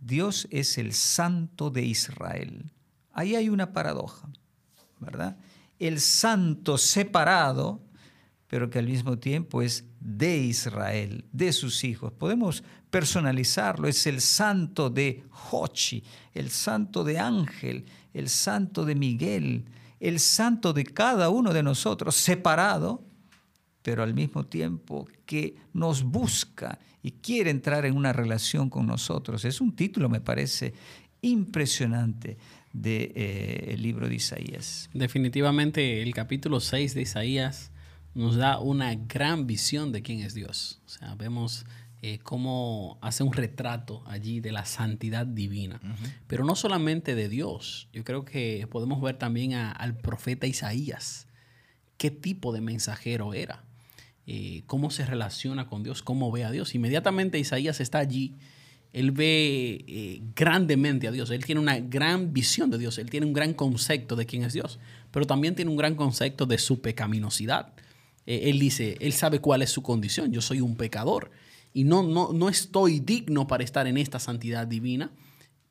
Dios 0.00 0.46
es 0.50 0.78
el 0.78 0.92
santo 0.92 1.70
de 1.70 1.82
Israel. 1.82 2.70
Ahí 3.12 3.34
hay 3.34 3.48
una 3.48 3.72
paradoja, 3.72 4.28
¿verdad? 5.00 5.36
El 5.78 6.00
santo 6.00 6.78
separado, 6.78 7.80
pero 8.46 8.70
que 8.70 8.78
al 8.78 8.86
mismo 8.86 9.18
tiempo 9.18 9.62
es 9.62 9.84
de 10.00 10.38
Israel, 10.38 11.24
de 11.32 11.52
sus 11.52 11.84
hijos. 11.84 12.12
Podemos 12.12 12.62
personalizarlo, 12.90 13.88
es 13.88 14.06
el 14.06 14.20
santo 14.20 14.88
de 14.88 15.24
Hochi, 15.50 16.02
el 16.32 16.50
santo 16.50 17.04
de 17.04 17.18
Ángel, 17.18 17.84
el 18.14 18.28
santo 18.28 18.84
de 18.84 18.94
Miguel, 18.94 19.64
el 20.00 20.20
santo 20.20 20.72
de 20.72 20.84
cada 20.84 21.28
uno 21.28 21.52
de 21.52 21.62
nosotros, 21.62 22.14
separado, 22.16 23.04
pero 23.88 24.02
al 24.02 24.12
mismo 24.12 24.44
tiempo 24.44 25.08
que 25.24 25.54
nos 25.72 26.02
busca 26.02 26.78
y 27.02 27.12
quiere 27.12 27.48
entrar 27.48 27.86
en 27.86 27.96
una 27.96 28.12
relación 28.12 28.68
con 28.68 28.86
nosotros. 28.86 29.46
Es 29.46 29.62
un 29.62 29.74
título, 29.74 30.10
me 30.10 30.20
parece, 30.20 30.74
impresionante 31.22 32.36
del 32.74 32.82
de, 32.82 33.12
eh, 33.14 33.76
libro 33.78 34.06
de 34.06 34.16
Isaías. 34.16 34.90
Definitivamente 34.92 36.02
el 36.02 36.12
capítulo 36.12 36.60
6 36.60 36.92
de 36.92 37.00
Isaías 37.00 37.72
nos 38.14 38.36
da 38.36 38.58
una 38.58 38.94
gran 38.94 39.46
visión 39.46 39.90
de 39.90 40.02
quién 40.02 40.20
es 40.20 40.34
Dios. 40.34 40.82
O 40.84 40.90
sea, 40.90 41.14
vemos 41.14 41.64
eh, 42.02 42.18
cómo 42.18 42.98
hace 43.00 43.22
un 43.22 43.32
retrato 43.32 44.02
allí 44.06 44.40
de 44.40 44.52
la 44.52 44.66
santidad 44.66 45.24
divina. 45.24 45.80
Pero 46.26 46.44
no 46.44 46.54
solamente 46.56 47.14
de 47.14 47.30
Dios, 47.30 47.88
yo 47.94 48.04
creo 48.04 48.26
que 48.26 48.68
podemos 48.70 49.00
ver 49.00 49.16
también 49.16 49.54
al 49.54 49.96
profeta 49.96 50.46
Isaías, 50.46 51.26
qué 51.96 52.10
tipo 52.10 52.52
de 52.52 52.60
mensajero 52.60 53.32
era. 53.32 53.64
Eh, 54.30 54.62
cómo 54.66 54.90
se 54.90 55.06
relaciona 55.06 55.66
con 55.68 55.82
Dios, 55.82 56.02
cómo 56.02 56.30
ve 56.30 56.44
a 56.44 56.50
Dios. 56.50 56.74
Inmediatamente 56.74 57.38
Isaías 57.38 57.80
está 57.80 57.98
allí, 57.98 58.34
él 58.92 59.10
ve 59.10 59.86
eh, 59.88 60.20
grandemente 60.36 61.08
a 61.08 61.12
Dios, 61.12 61.30
él 61.30 61.46
tiene 61.46 61.62
una 61.62 61.78
gran 61.78 62.34
visión 62.34 62.70
de 62.70 62.76
Dios, 62.76 62.98
él 62.98 63.08
tiene 63.08 63.24
un 63.24 63.32
gran 63.32 63.54
concepto 63.54 64.16
de 64.16 64.26
quién 64.26 64.42
es 64.42 64.52
Dios, 64.52 64.80
pero 65.12 65.26
también 65.26 65.54
tiene 65.54 65.70
un 65.70 65.78
gran 65.78 65.94
concepto 65.94 66.44
de 66.44 66.58
su 66.58 66.82
pecaminosidad. 66.82 67.72
Eh, 68.26 68.50
él 68.50 68.58
dice, 68.58 68.98
él 69.00 69.14
sabe 69.14 69.40
cuál 69.40 69.62
es 69.62 69.70
su 69.70 69.82
condición, 69.82 70.30
yo 70.30 70.42
soy 70.42 70.60
un 70.60 70.76
pecador 70.76 71.30
y 71.72 71.84
no, 71.84 72.02
no, 72.02 72.34
no 72.34 72.50
estoy 72.50 73.00
digno 73.00 73.46
para 73.46 73.64
estar 73.64 73.86
en 73.86 73.96
esta 73.96 74.18
santidad 74.18 74.66
divina, 74.66 75.10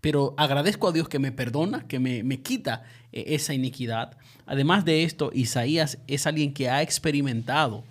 pero 0.01 0.33
agradezco 0.35 0.87
a 0.87 0.93
Dios 0.93 1.07
que 1.09 1.19
me 1.19 1.31
perdona, 1.31 1.87
que 1.87 1.99
me, 1.99 2.23
me 2.23 2.41
quita 2.41 2.85
esa 3.11 3.53
iniquidad. 3.53 4.17
Además 4.47 4.83
de 4.83 5.03
esto, 5.03 5.29
Isaías 5.31 5.99
es 6.07 6.25
alguien 6.25 6.55
que 6.55 6.71
ha 6.71 6.81
experimentado 6.81 7.83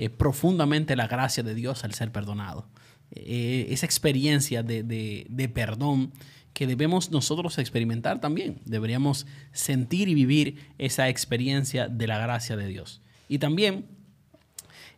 eh, 0.00 0.10
profundamente 0.10 0.96
la 0.96 1.06
gracia 1.06 1.42
de 1.42 1.54
Dios 1.54 1.84
al 1.84 1.94
ser 1.94 2.10
perdonado. 2.10 2.68
eh, 3.12 3.66
esa 3.70 3.86
experiencia 3.86 4.62
de, 4.62 4.82
de 4.82 5.48
perdón 5.48 6.12
que 6.52 6.66
debemos 6.66 7.10
nosotros 7.10 7.58
experimentar 7.58 8.20
también. 8.20 8.60
Deberíamos 8.64 9.26
sentir 9.52 10.08
y 10.08 10.14
vivir 10.14 10.56
esa 10.78 11.08
experiencia 11.08 11.88
de 11.88 12.06
la 12.06 12.18
gracia 12.18 12.56
de 12.56 12.66
Dios. 12.68 13.02
Y 13.28 13.38
también 13.38 13.86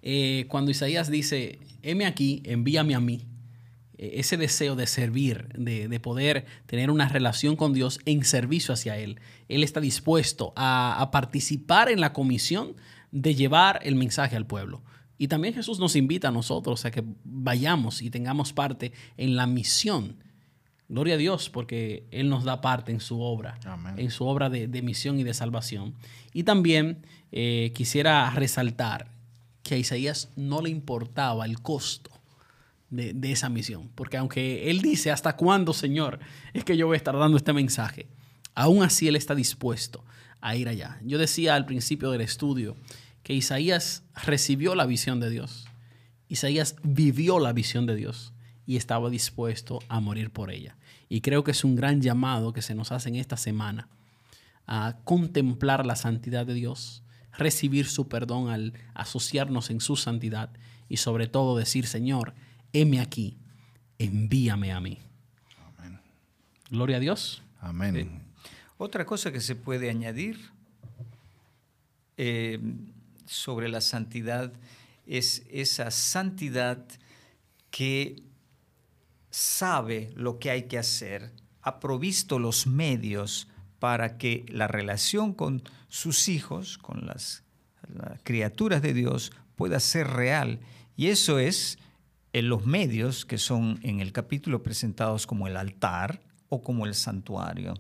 eh, 0.03 0.47
cuando 0.49 0.71
Isaías 0.71 1.11
dice, 1.11 1.61
heme 1.83 2.07
aquí, 2.07 2.43
envíame 2.45 2.95
a 2.95 3.01
mí, 3.01 3.27
ese 3.99 4.37
deseo 4.37 4.75
de 4.75 4.89
servir, 4.89 5.49
de, 5.57 6.01
poder 6.01 6.45
tener 6.67 6.91
una 6.91 7.09
relación 7.09 7.55
con 7.55 7.73
Dios 7.73 8.01
en 8.05 8.25
servicio 8.25 8.75
hacia 8.75 8.97
Él. 8.97 9.21
Él 9.49 9.63
está 9.63 9.81
dispuesto 9.81 10.53
a, 10.57 11.09
participar 11.13 11.89
en 11.89 12.01
la 12.01 12.13
comisión 12.13 12.75
de 13.13 13.37
llevar 13.37 13.79
el 13.85 13.95
mensaje 13.95 14.35
al 14.35 14.47
pueblo. 14.47 14.83
Y 15.23 15.29
también 15.29 15.55
Jesús 15.55 15.79
nos 15.79 15.95
invita 15.95 16.29
a 16.29 16.31
nosotros 16.33 16.85
a 16.85 16.91
que 16.91 17.05
vayamos 17.23 18.03
y 18.03 18.11
tengamos 18.11 18.53
parte 18.53 18.93
en 19.17 19.37
la 19.37 19.47
misión 19.47 20.17
Gloria 20.89 21.15
a 21.15 21.17
Dios 21.17 21.49
porque 21.49 22.09
Él 22.11 22.29
nos 22.29 22.43
da 22.43 22.61
parte 22.61 22.91
en 22.91 22.99
su 22.99 23.21
obra, 23.21 23.57
en 23.97 24.11
su 24.11 24.27
obra 24.27 24.51
de, 24.51 24.83
misión 24.83 25.21
y 25.21 25.23
de 25.23 25.33
salvación. 25.33 25.95
Y 26.35 26.43
también 26.43 27.07
eh, 27.31 27.71
quisiera 27.73 28.29
resaltar 28.31 29.07
que 29.63 29.77
a 29.77 29.79
Isaías 29.79 30.29
no 30.35 30.61
le 30.61 30.71
importaba 30.71 31.47
el 31.47 31.63
costo 31.63 32.11
de, 32.91 33.13
de, 33.15 33.31
esa 33.31 33.49
misión, 33.49 33.91
porque 33.95 34.17
aunque 34.17 34.71
Él 34.71 34.83
dice, 34.83 35.13
¿hasta 35.13 35.37
cuándo, 35.37 35.73
Señor, 35.73 36.19
es 36.53 36.65
que 36.65 36.77
yo 36.77 36.89
voy 36.89 36.97
a 36.97 36.99
estar 36.99 37.17
dando 37.17 37.37
este 37.37 37.53
mensaje? 37.53 38.09
Aún 38.55 38.83
así 38.83 39.07
Él 39.07 39.15
está 39.15 39.37
dispuesto 39.37 40.05
a 40.43 40.57
ir 40.57 40.69
allá. 40.69 40.99
Yo 41.05 41.17
decía 41.17 41.55
al 41.55 41.65
principio 41.65 42.11
del 42.11 42.23
estudio 42.23 42.77
que 43.23 43.35
Isaías 43.35 44.05
recibió 44.25 44.75
la 44.75 44.87
visión 44.87 45.21
de 45.21 45.31
Dios. 45.31 45.67
Isaías 46.29 46.77
vivió 46.83 47.39
la 47.39 47.53
visión 47.53 47.87
de 47.87 47.95
Dios 47.95 48.33
y 48.67 48.77
estaba 48.77 49.11
dispuesto 49.11 49.81
a 49.89 50.01
morir 50.01 50.31
por 50.31 50.51
ella. 50.51 50.77
Y 51.09 51.21
creo 51.21 51.45
que 51.45 51.51
es 51.51 51.65
un 51.65 51.77
gran 51.77 52.01
llamado 52.01 52.53
que 52.53 52.63
se 52.63 52.75
nos 52.75 52.91
hace 52.91 53.09
en 53.11 53.17
esta 53.17 53.37
semana 53.37 53.89
a 54.67 54.97
contemplar 55.05 55.85
la 55.85 55.97
santidad 55.97 56.47
de 56.47 56.55
Dios, 56.55 57.03
recibir 57.37 57.87
su 57.87 58.09
perdón 58.09 58.49
al 58.49 58.73
asociarnos 58.95 59.71
en 59.71 59.81
su 59.81 59.97
santidad 59.97 60.51
y 60.89 60.99
sobre 60.99 61.27
todo 61.27 61.57
decir, 61.57 61.87
Señor, 61.87 62.35
heme 62.73 63.01
aquí, 63.01 63.37
envíame 63.99 64.73
a 64.73 64.81
mí. 64.81 64.99
Amén. 65.79 66.01
Gloria 66.71 66.97
a 66.97 67.01
Dios. 67.01 67.43
Amén. 67.61 68.23
Otra 68.79 69.05
cosa 69.05 69.33
que 69.33 69.41
se 69.41 69.55
puede 69.55 69.91
añadir 69.91 70.39
eh, 72.17 72.59
sobre 73.27 73.69
la 73.69 73.81
santidad 73.81 74.53
es 75.07 75.43
esa 75.51 75.91
santidad 75.91 76.87
que 77.71 78.23
sabe 79.31 80.11
lo 80.15 80.39
que 80.39 80.51
hay 80.51 80.65
que 80.65 80.79
hacer, 80.79 81.33
ha 81.63 81.81
provisto 81.81 82.39
los 82.39 82.67
medios 82.67 83.49
para 83.79 84.19
que 84.19 84.45
la 84.49 84.69
relación 84.69 85.33
con 85.33 85.63
sus 85.89 86.29
hijos, 86.29 86.79
con 86.79 87.07
las, 87.07 87.43
criaturas 88.23 88.81
de 88.81 88.95
Dios, 88.95 89.33
pueda 89.57 89.81
ser 89.81 90.07
real. 90.07 90.61
Y 90.97 91.09
eso 91.09 91.39
es 91.39 91.79
en 92.33 92.49
los 92.49 92.65
medios 92.65 93.25
que 93.25 93.39
son 93.39 93.81
en 93.83 94.01
el 94.01 94.13
capítulo 94.13 94.63
presentados 94.63 95.27
como 95.27 95.47
el 95.47 95.57
altar 95.57 96.23
o 96.49 96.63
como 96.63 96.87
el 96.87 96.95
santuario. 96.95 97.75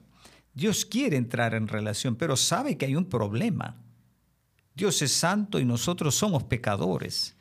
Dios 0.54 0.84
quiere 0.84 1.16
entrar 1.16 1.54
en 1.54 1.68
relación, 1.68 2.16
pero 2.16 2.36
sabe 2.36 2.76
que 2.76 2.86
hay 2.86 2.96
un 2.96 3.06
problema. 3.06 3.81
Dios 4.74 5.02
es 5.02 5.12
santo 5.12 5.58
y 5.58 5.64
nosotros 5.64 6.14
somos 6.14 6.44
pecadores. 6.44 7.34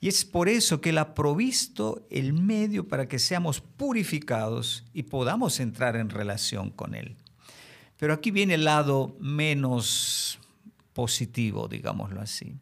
Y 0.00 0.08
es 0.08 0.24
por 0.24 0.48
eso 0.48 0.80
que 0.80 0.90
Él 0.90 0.98
ha 0.98 1.14
provisto 1.14 2.06
el 2.10 2.32
medio 2.32 2.86
para 2.86 3.08
que 3.08 3.18
seamos 3.18 3.60
purificados 3.60 4.84
y 4.92 5.04
podamos 5.04 5.58
entrar 5.58 5.96
en 5.96 6.10
relación 6.10 6.70
con 6.70 6.94
Él. 6.94 7.16
Pero 7.96 8.12
aquí 8.12 8.30
viene 8.30 8.54
el 8.54 8.64
lado 8.64 9.16
menos 9.18 10.38
positivo, 10.92 11.66
digámoslo 11.66 12.20
así. 12.20 12.54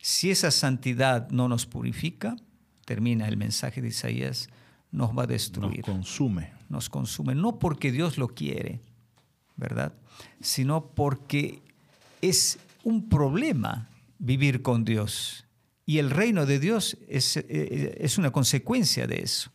Si 0.00 0.30
esa 0.30 0.50
santidad 0.50 1.28
no 1.30 1.48
nos 1.48 1.66
purifica, 1.66 2.36
termina 2.84 3.26
el 3.26 3.36
mensaje 3.36 3.80
de 3.82 3.88
Isaías, 3.88 4.48
nos 4.92 5.16
va 5.16 5.24
a 5.24 5.26
destruir. 5.26 5.78
Nos 5.78 5.96
consume. 5.96 6.52
Nos 6.68 6.88
consume, 6.88 7.34
no 7.34 7.58
porque 7.58 7.90
Dios 7.90 8.18
lo 8.18 8.28
quiere, 8.28 8.80
¿verdad? 9.56 9.92
Sino 10.40 10.86
porque 10.86 11.60
es 12.20 12.58
un 12.84 13.08
problema 13.08 13.90
vivir 14.18 14.62
con 14.62 14.84
Dios 14.84 15.46
y 15.84 15.98
el 15.98 16.10
reino 16.10 16.46
de 16.46 16.58
Dios 16.58 16.96
es, 17.08 17.36
eh, 17.36 17.44
eh, 17.48 17.98
es, 18.00 18.18
una 18.18 18.30
consecuencia 18.30 19.06
de 19.06 19.22
eso. 19.22 19.52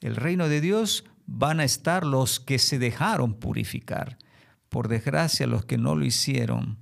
El 0.00 0.16
reino 0.16 0.48
de 0.48 0.60
Dios 0.60 1.04
van 1.26 1.60
a 1.60 1.64
estar 1.64 2.04
los 2.04 2.40
que 2.40 2.58
se 2.58 2.78
dejaron 2.78 3.34
purificar. 3.34 4.16
Por 4.68 4.88
desgracia, 4.88 5.46
los 5.46 5.64
que 5.64 5.76
no 5.76 5.94
lo 5.94 6.04
hicieron 6.04 6.78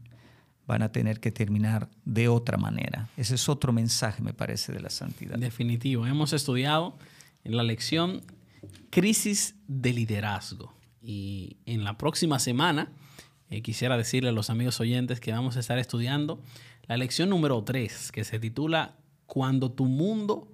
van 0.66 0.82
a 0.82 0.92
tener 0.92 1.18
que 1.18 1.32
terminar 1.32 1.88
de 2.04 2.28
otra 2.28 2.58
manera. 2.58 3.08
Ese 3.16 3.34
es 3.34 3.48
otro 3.48 3.72
mensaje, 3.72 4.22
me 4.22 4.34
parece, 4.34 4.72
de 4.72 4.80
la 4.80 4.90
santidad. 4.90 5.38
Definitivo. 5.38 6.06
Hemos 6.06 6.32
estudiado 6.32 6.96
en 7.42 7.56
la 7.56 7.62
lección 7.62 8.22
crisis 8.90 9.54
de 9.66 9.92
liderazgo. 9.92 10.74
Y 11.02 11.56
en 11.64 11.84
la 11.84 11.96
próxima 11.96 12.38
semana, 12.38 12.92
eh, 13.50 13.62
quisiera 13.62 13.96
decirle 13.96 14.30
a 14.30 14.32
los 14.32 14.50
amigos 14.50 14.80
oyentes 14.80 15.20
que 15.20 15.32
vamos 15.32 15.56
a 15.56 15.61
estar 15.61 15.78
estudiando 15.78 16.42
la 16.87 16.96
lección 16.96 17.28
número 17.28 17.62
3, 17.62 18.12
que 18.12 18.24
se 18.24 18.38
titula 18.38 18.96
Cuando 19.26 19.70
tu 19.70 19.84
mundo 19.84 20.48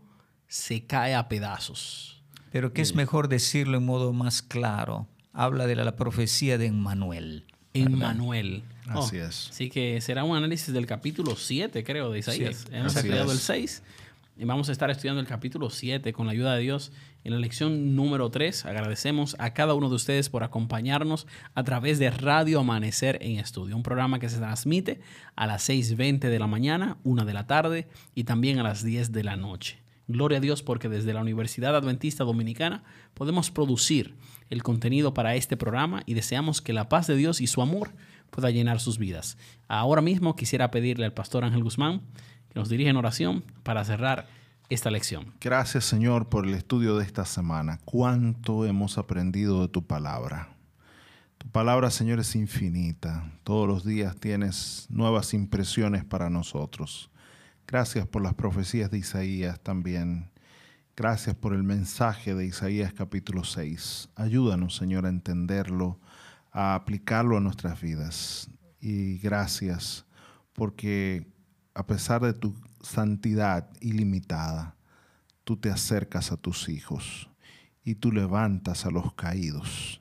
se 0.48 0.84
cae 0.84 1.14
a 1.14 1.28
pedazos. 1.28 2.22
Pero 2.50 2.72
que 2.72 2.82
es 2.82 2.94
mejor 2.94 3.28
decirlo 3.28 3.78
en 3.78 3.86
modo 3.86 4.12
más 4.12 4.42
claro. 4.42 5.08
Habla 5.32 5.66
de 5.66 5.74
la, 5.74 5.96
profecía 5.96 6.58
de 6.58 6.66
Emmanuel. 6.66 7.46
Emmanuel. 7.72 8.62
Así 8.86 9.18
oh, 9.18 9.24
es. 9.24 9.48
Así 9.50 9.70
que 9.70 10.00
será 10.00 10.22
un 10.22 10.36
análisis 10.36 10.72
del 10.72 10.86
capítulo 10.86 11.34
7, 11.34 11.82
creo, 11.82 12.12
de 12.12 12.20
Isaías. 12.20 12.66
Hemos 12.70 12.94
estudiado 12.94 13.32
el 13.32 13.38
6 13.38 13.82
y 13.82 14.03
vamos 14.38 14.68
a 14.68 14.72
estar 14.72 14.90
estudiando 14.90 15.20
el 15.20 15.26
capítulo 15.26 15.70
7 15.70 16.12
con 16.12 16.26
la 16.26 16.32
ayuda 16.32 16.54
de 16.54 16.62
Dios 16.62 16.92
en 17.22 17.32
la 17.32 17.38
lección 17.38 17.94
número 17.94 18.30
3. 18.30 18.66
Agradecemos 18.66 19.36
a 19.38 19.54
cada 19.54 19.74
uno 19.74 19.88
de 19.88 19.94
ustedes 19.94 20.28
por 20.28 20.42
acompañarnos 20.42 21.26
a 21.54 21.62
través 21.62 21.98
de 21.98 22.10
Radio 22.10 22.60
Amanecer 22.60 23.18
en 23.22 23.38
Estudio, 23.38 23.76
un 23.76 23.84
programa 23.84 24.18
que 24.18 24.28
se 24.28 24.38
transmite 24.38 25.00
a 25.36 25.46
las 25.46 25.68
6.20 25.68 26.28
de 26.28 26.38
la 26.38 26.48
mañana, 26.48 26.98
1 27.04 27.24
de 27.24 27.32
la 27.32 27.46
tarde 27.46 27.86
y 28.14 28.24
también 28.24 28.58
a 28.58 28.64
las 28.64 28.82
10 28.82 29.12
de 29.12 29.22
la 29.22 29.36
noche. 29.36 29.78
Gloria 30.06 30.38
a 30.38 30.40
Dios 30.40 30.62
porque 30.62 30.88
desde 30.88 31.14
la 31.14 31.22
Universidad 31.22 31.76
Adventista 31.76 32.24
Dominicana 32.24 32.82
podemos 33.14 33.50
producir 33.50 34.16
el 34.50 34.62
contenido 34.62 35.14
para 35.14 35.34
este 35.34 35.56
programa 35.56 36.02
y 36.04 36.14
deseamos 36.14 36.60
que 36.60 36.74
la 36.74 36.88
paz 36.88 37.06
de 37.06 37.16
Dios 37.16 37.40
y 37.40 37.46
su 37.46 37.62
amor 37.62 37.94
pueda 38.30 38.50
llenar 38.50 38.80
sus 38.80 38.98
vidas. 38.98 39.38
Ahora 39.68 40.02
mismo 40.02 40.36
quisiera 40.36 40.70
pedirle 40.70 41.06
al 41.06 41.14
pastor 41.14 41.44
Ángel 41.44 41.62
Guzmán 41.62 42.02
nos 42.54 42.68
dirige 42.68 42.90
en 42.90 42.96
oración 42.96 43.44
para 43.62 43.84
cerrar 43.84 44.26
esta 44.68 44.90
lección. 44.90 45.34
Gracias 45.40 45.84
Señor 45.84 46.28
por 46.28 46.46
el 46.46 46.54
estudio 46.54 46.96
de 46.96 47.04
esta 47.04 47.24
semana. 47.24 47.78
Cuánto 47.84 48.64
hemos 48.64 48.98
aprendido 48.98 49.62
de 49.62 49.68
tu 49.68 49.86
palabra. 49.86 50.48
Tu 51.38 51.48
palabra 51.48 51.90
Señor 51.90 52.20
es 52.20 52.34
infinita. 52.34 53.30
Todos 53.42 53.68
los 53.68 53.84
días 53.84 54.16
tienes 54.16 54.86
nuevas 54.88 55.34
impresiones 55.34 56.04
para 56.04 56.30
nosotros. 56.30 57.10
Gracias 57.66 58.06
por 58.06 58.22
las 58.22 58.34
profecías 58.34 58.90
de 58.90 58.98
Isaías 58.98 59.60
también. 59.60 60.30
Gracias 60.96 61.34
por 61.34 61.54
el 61.54 61.64
mensaje 61.64 62.34
de 62.34 62.46
Isaías 62.46 62.92
capítulo 62.92 63.44
6. 63.44 64.10
Ayúdanos 64.14 64.76
Señor 64.76 65.06
a 65.06 65.10
entenderlo, 65.10 65.98
a 66.52 66.74
aplicarlo 66.74 67.36
a 67.36 67.40
nuestras 67.40 67.80
vidas. 67.80 68.48
Y 68.80 69.18
gracias 69.18 70.06
porque 70.52 71.33
a 71.74 71.86
pesar 71.86 72.22
de 72.22 72.32
tu 72.32 72.54
santidad 72.80 73.68
ilimitada, 73.80 74.76
tú 75.42 75.56
te 75.56 75.70
acercas 75.70 76.32
a 76.32 76.36
tus 76.36 76.68
hijos 76.68 77.28
y 77.84 77.96
tú 77.96 78.12
levantas 78.12 78.86
a 78.86 78.90
los 78.90 79.12
caídos. 79.14 80.00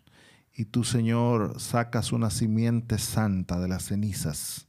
Y 0.55 0.65
tú, 0.65 0.83
Señor, 0.83 1.59
sacas 1.59 2.12
una 2.12 2.29
simiente 2.29 2.99
santa 2.99 3.59
de 3.59 3.67
las 3.67 3.86
cenizas 3.86 4.67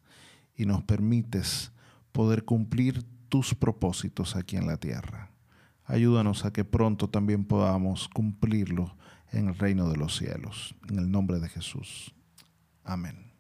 y 0.57 0.65
nos 0.65 0.83
permites 0.83 1.73
poder 2.13 2.45
cumplir 2.45 3.05
tus 3.29 3.55
propósitos 3.55 4.35
aquí 4.35 4.57
en 4.57 4.67
la 4.67 4.79
tierra. 4.79 5.31
Ayúdanos 5.85 6.47
a 6.47 6.53
que 6.53 6.65
pronto 6.65 7.11
también 7.11 7.45
podamos 7.45 8.09
cumplirlo 8.09 8.97
en 9.33 9.49
el 9.49 9.59
reino 9.59 9.91
de 9.91 9.97
los 9.97 10.17
cielos. 10.17 10.75
En 10.89 10.99
el 10.99 11.11
nombre 11.11 11.39
de 11.41 11.49
Jesús. 11.49 12.15
Amén. 12.85 13.33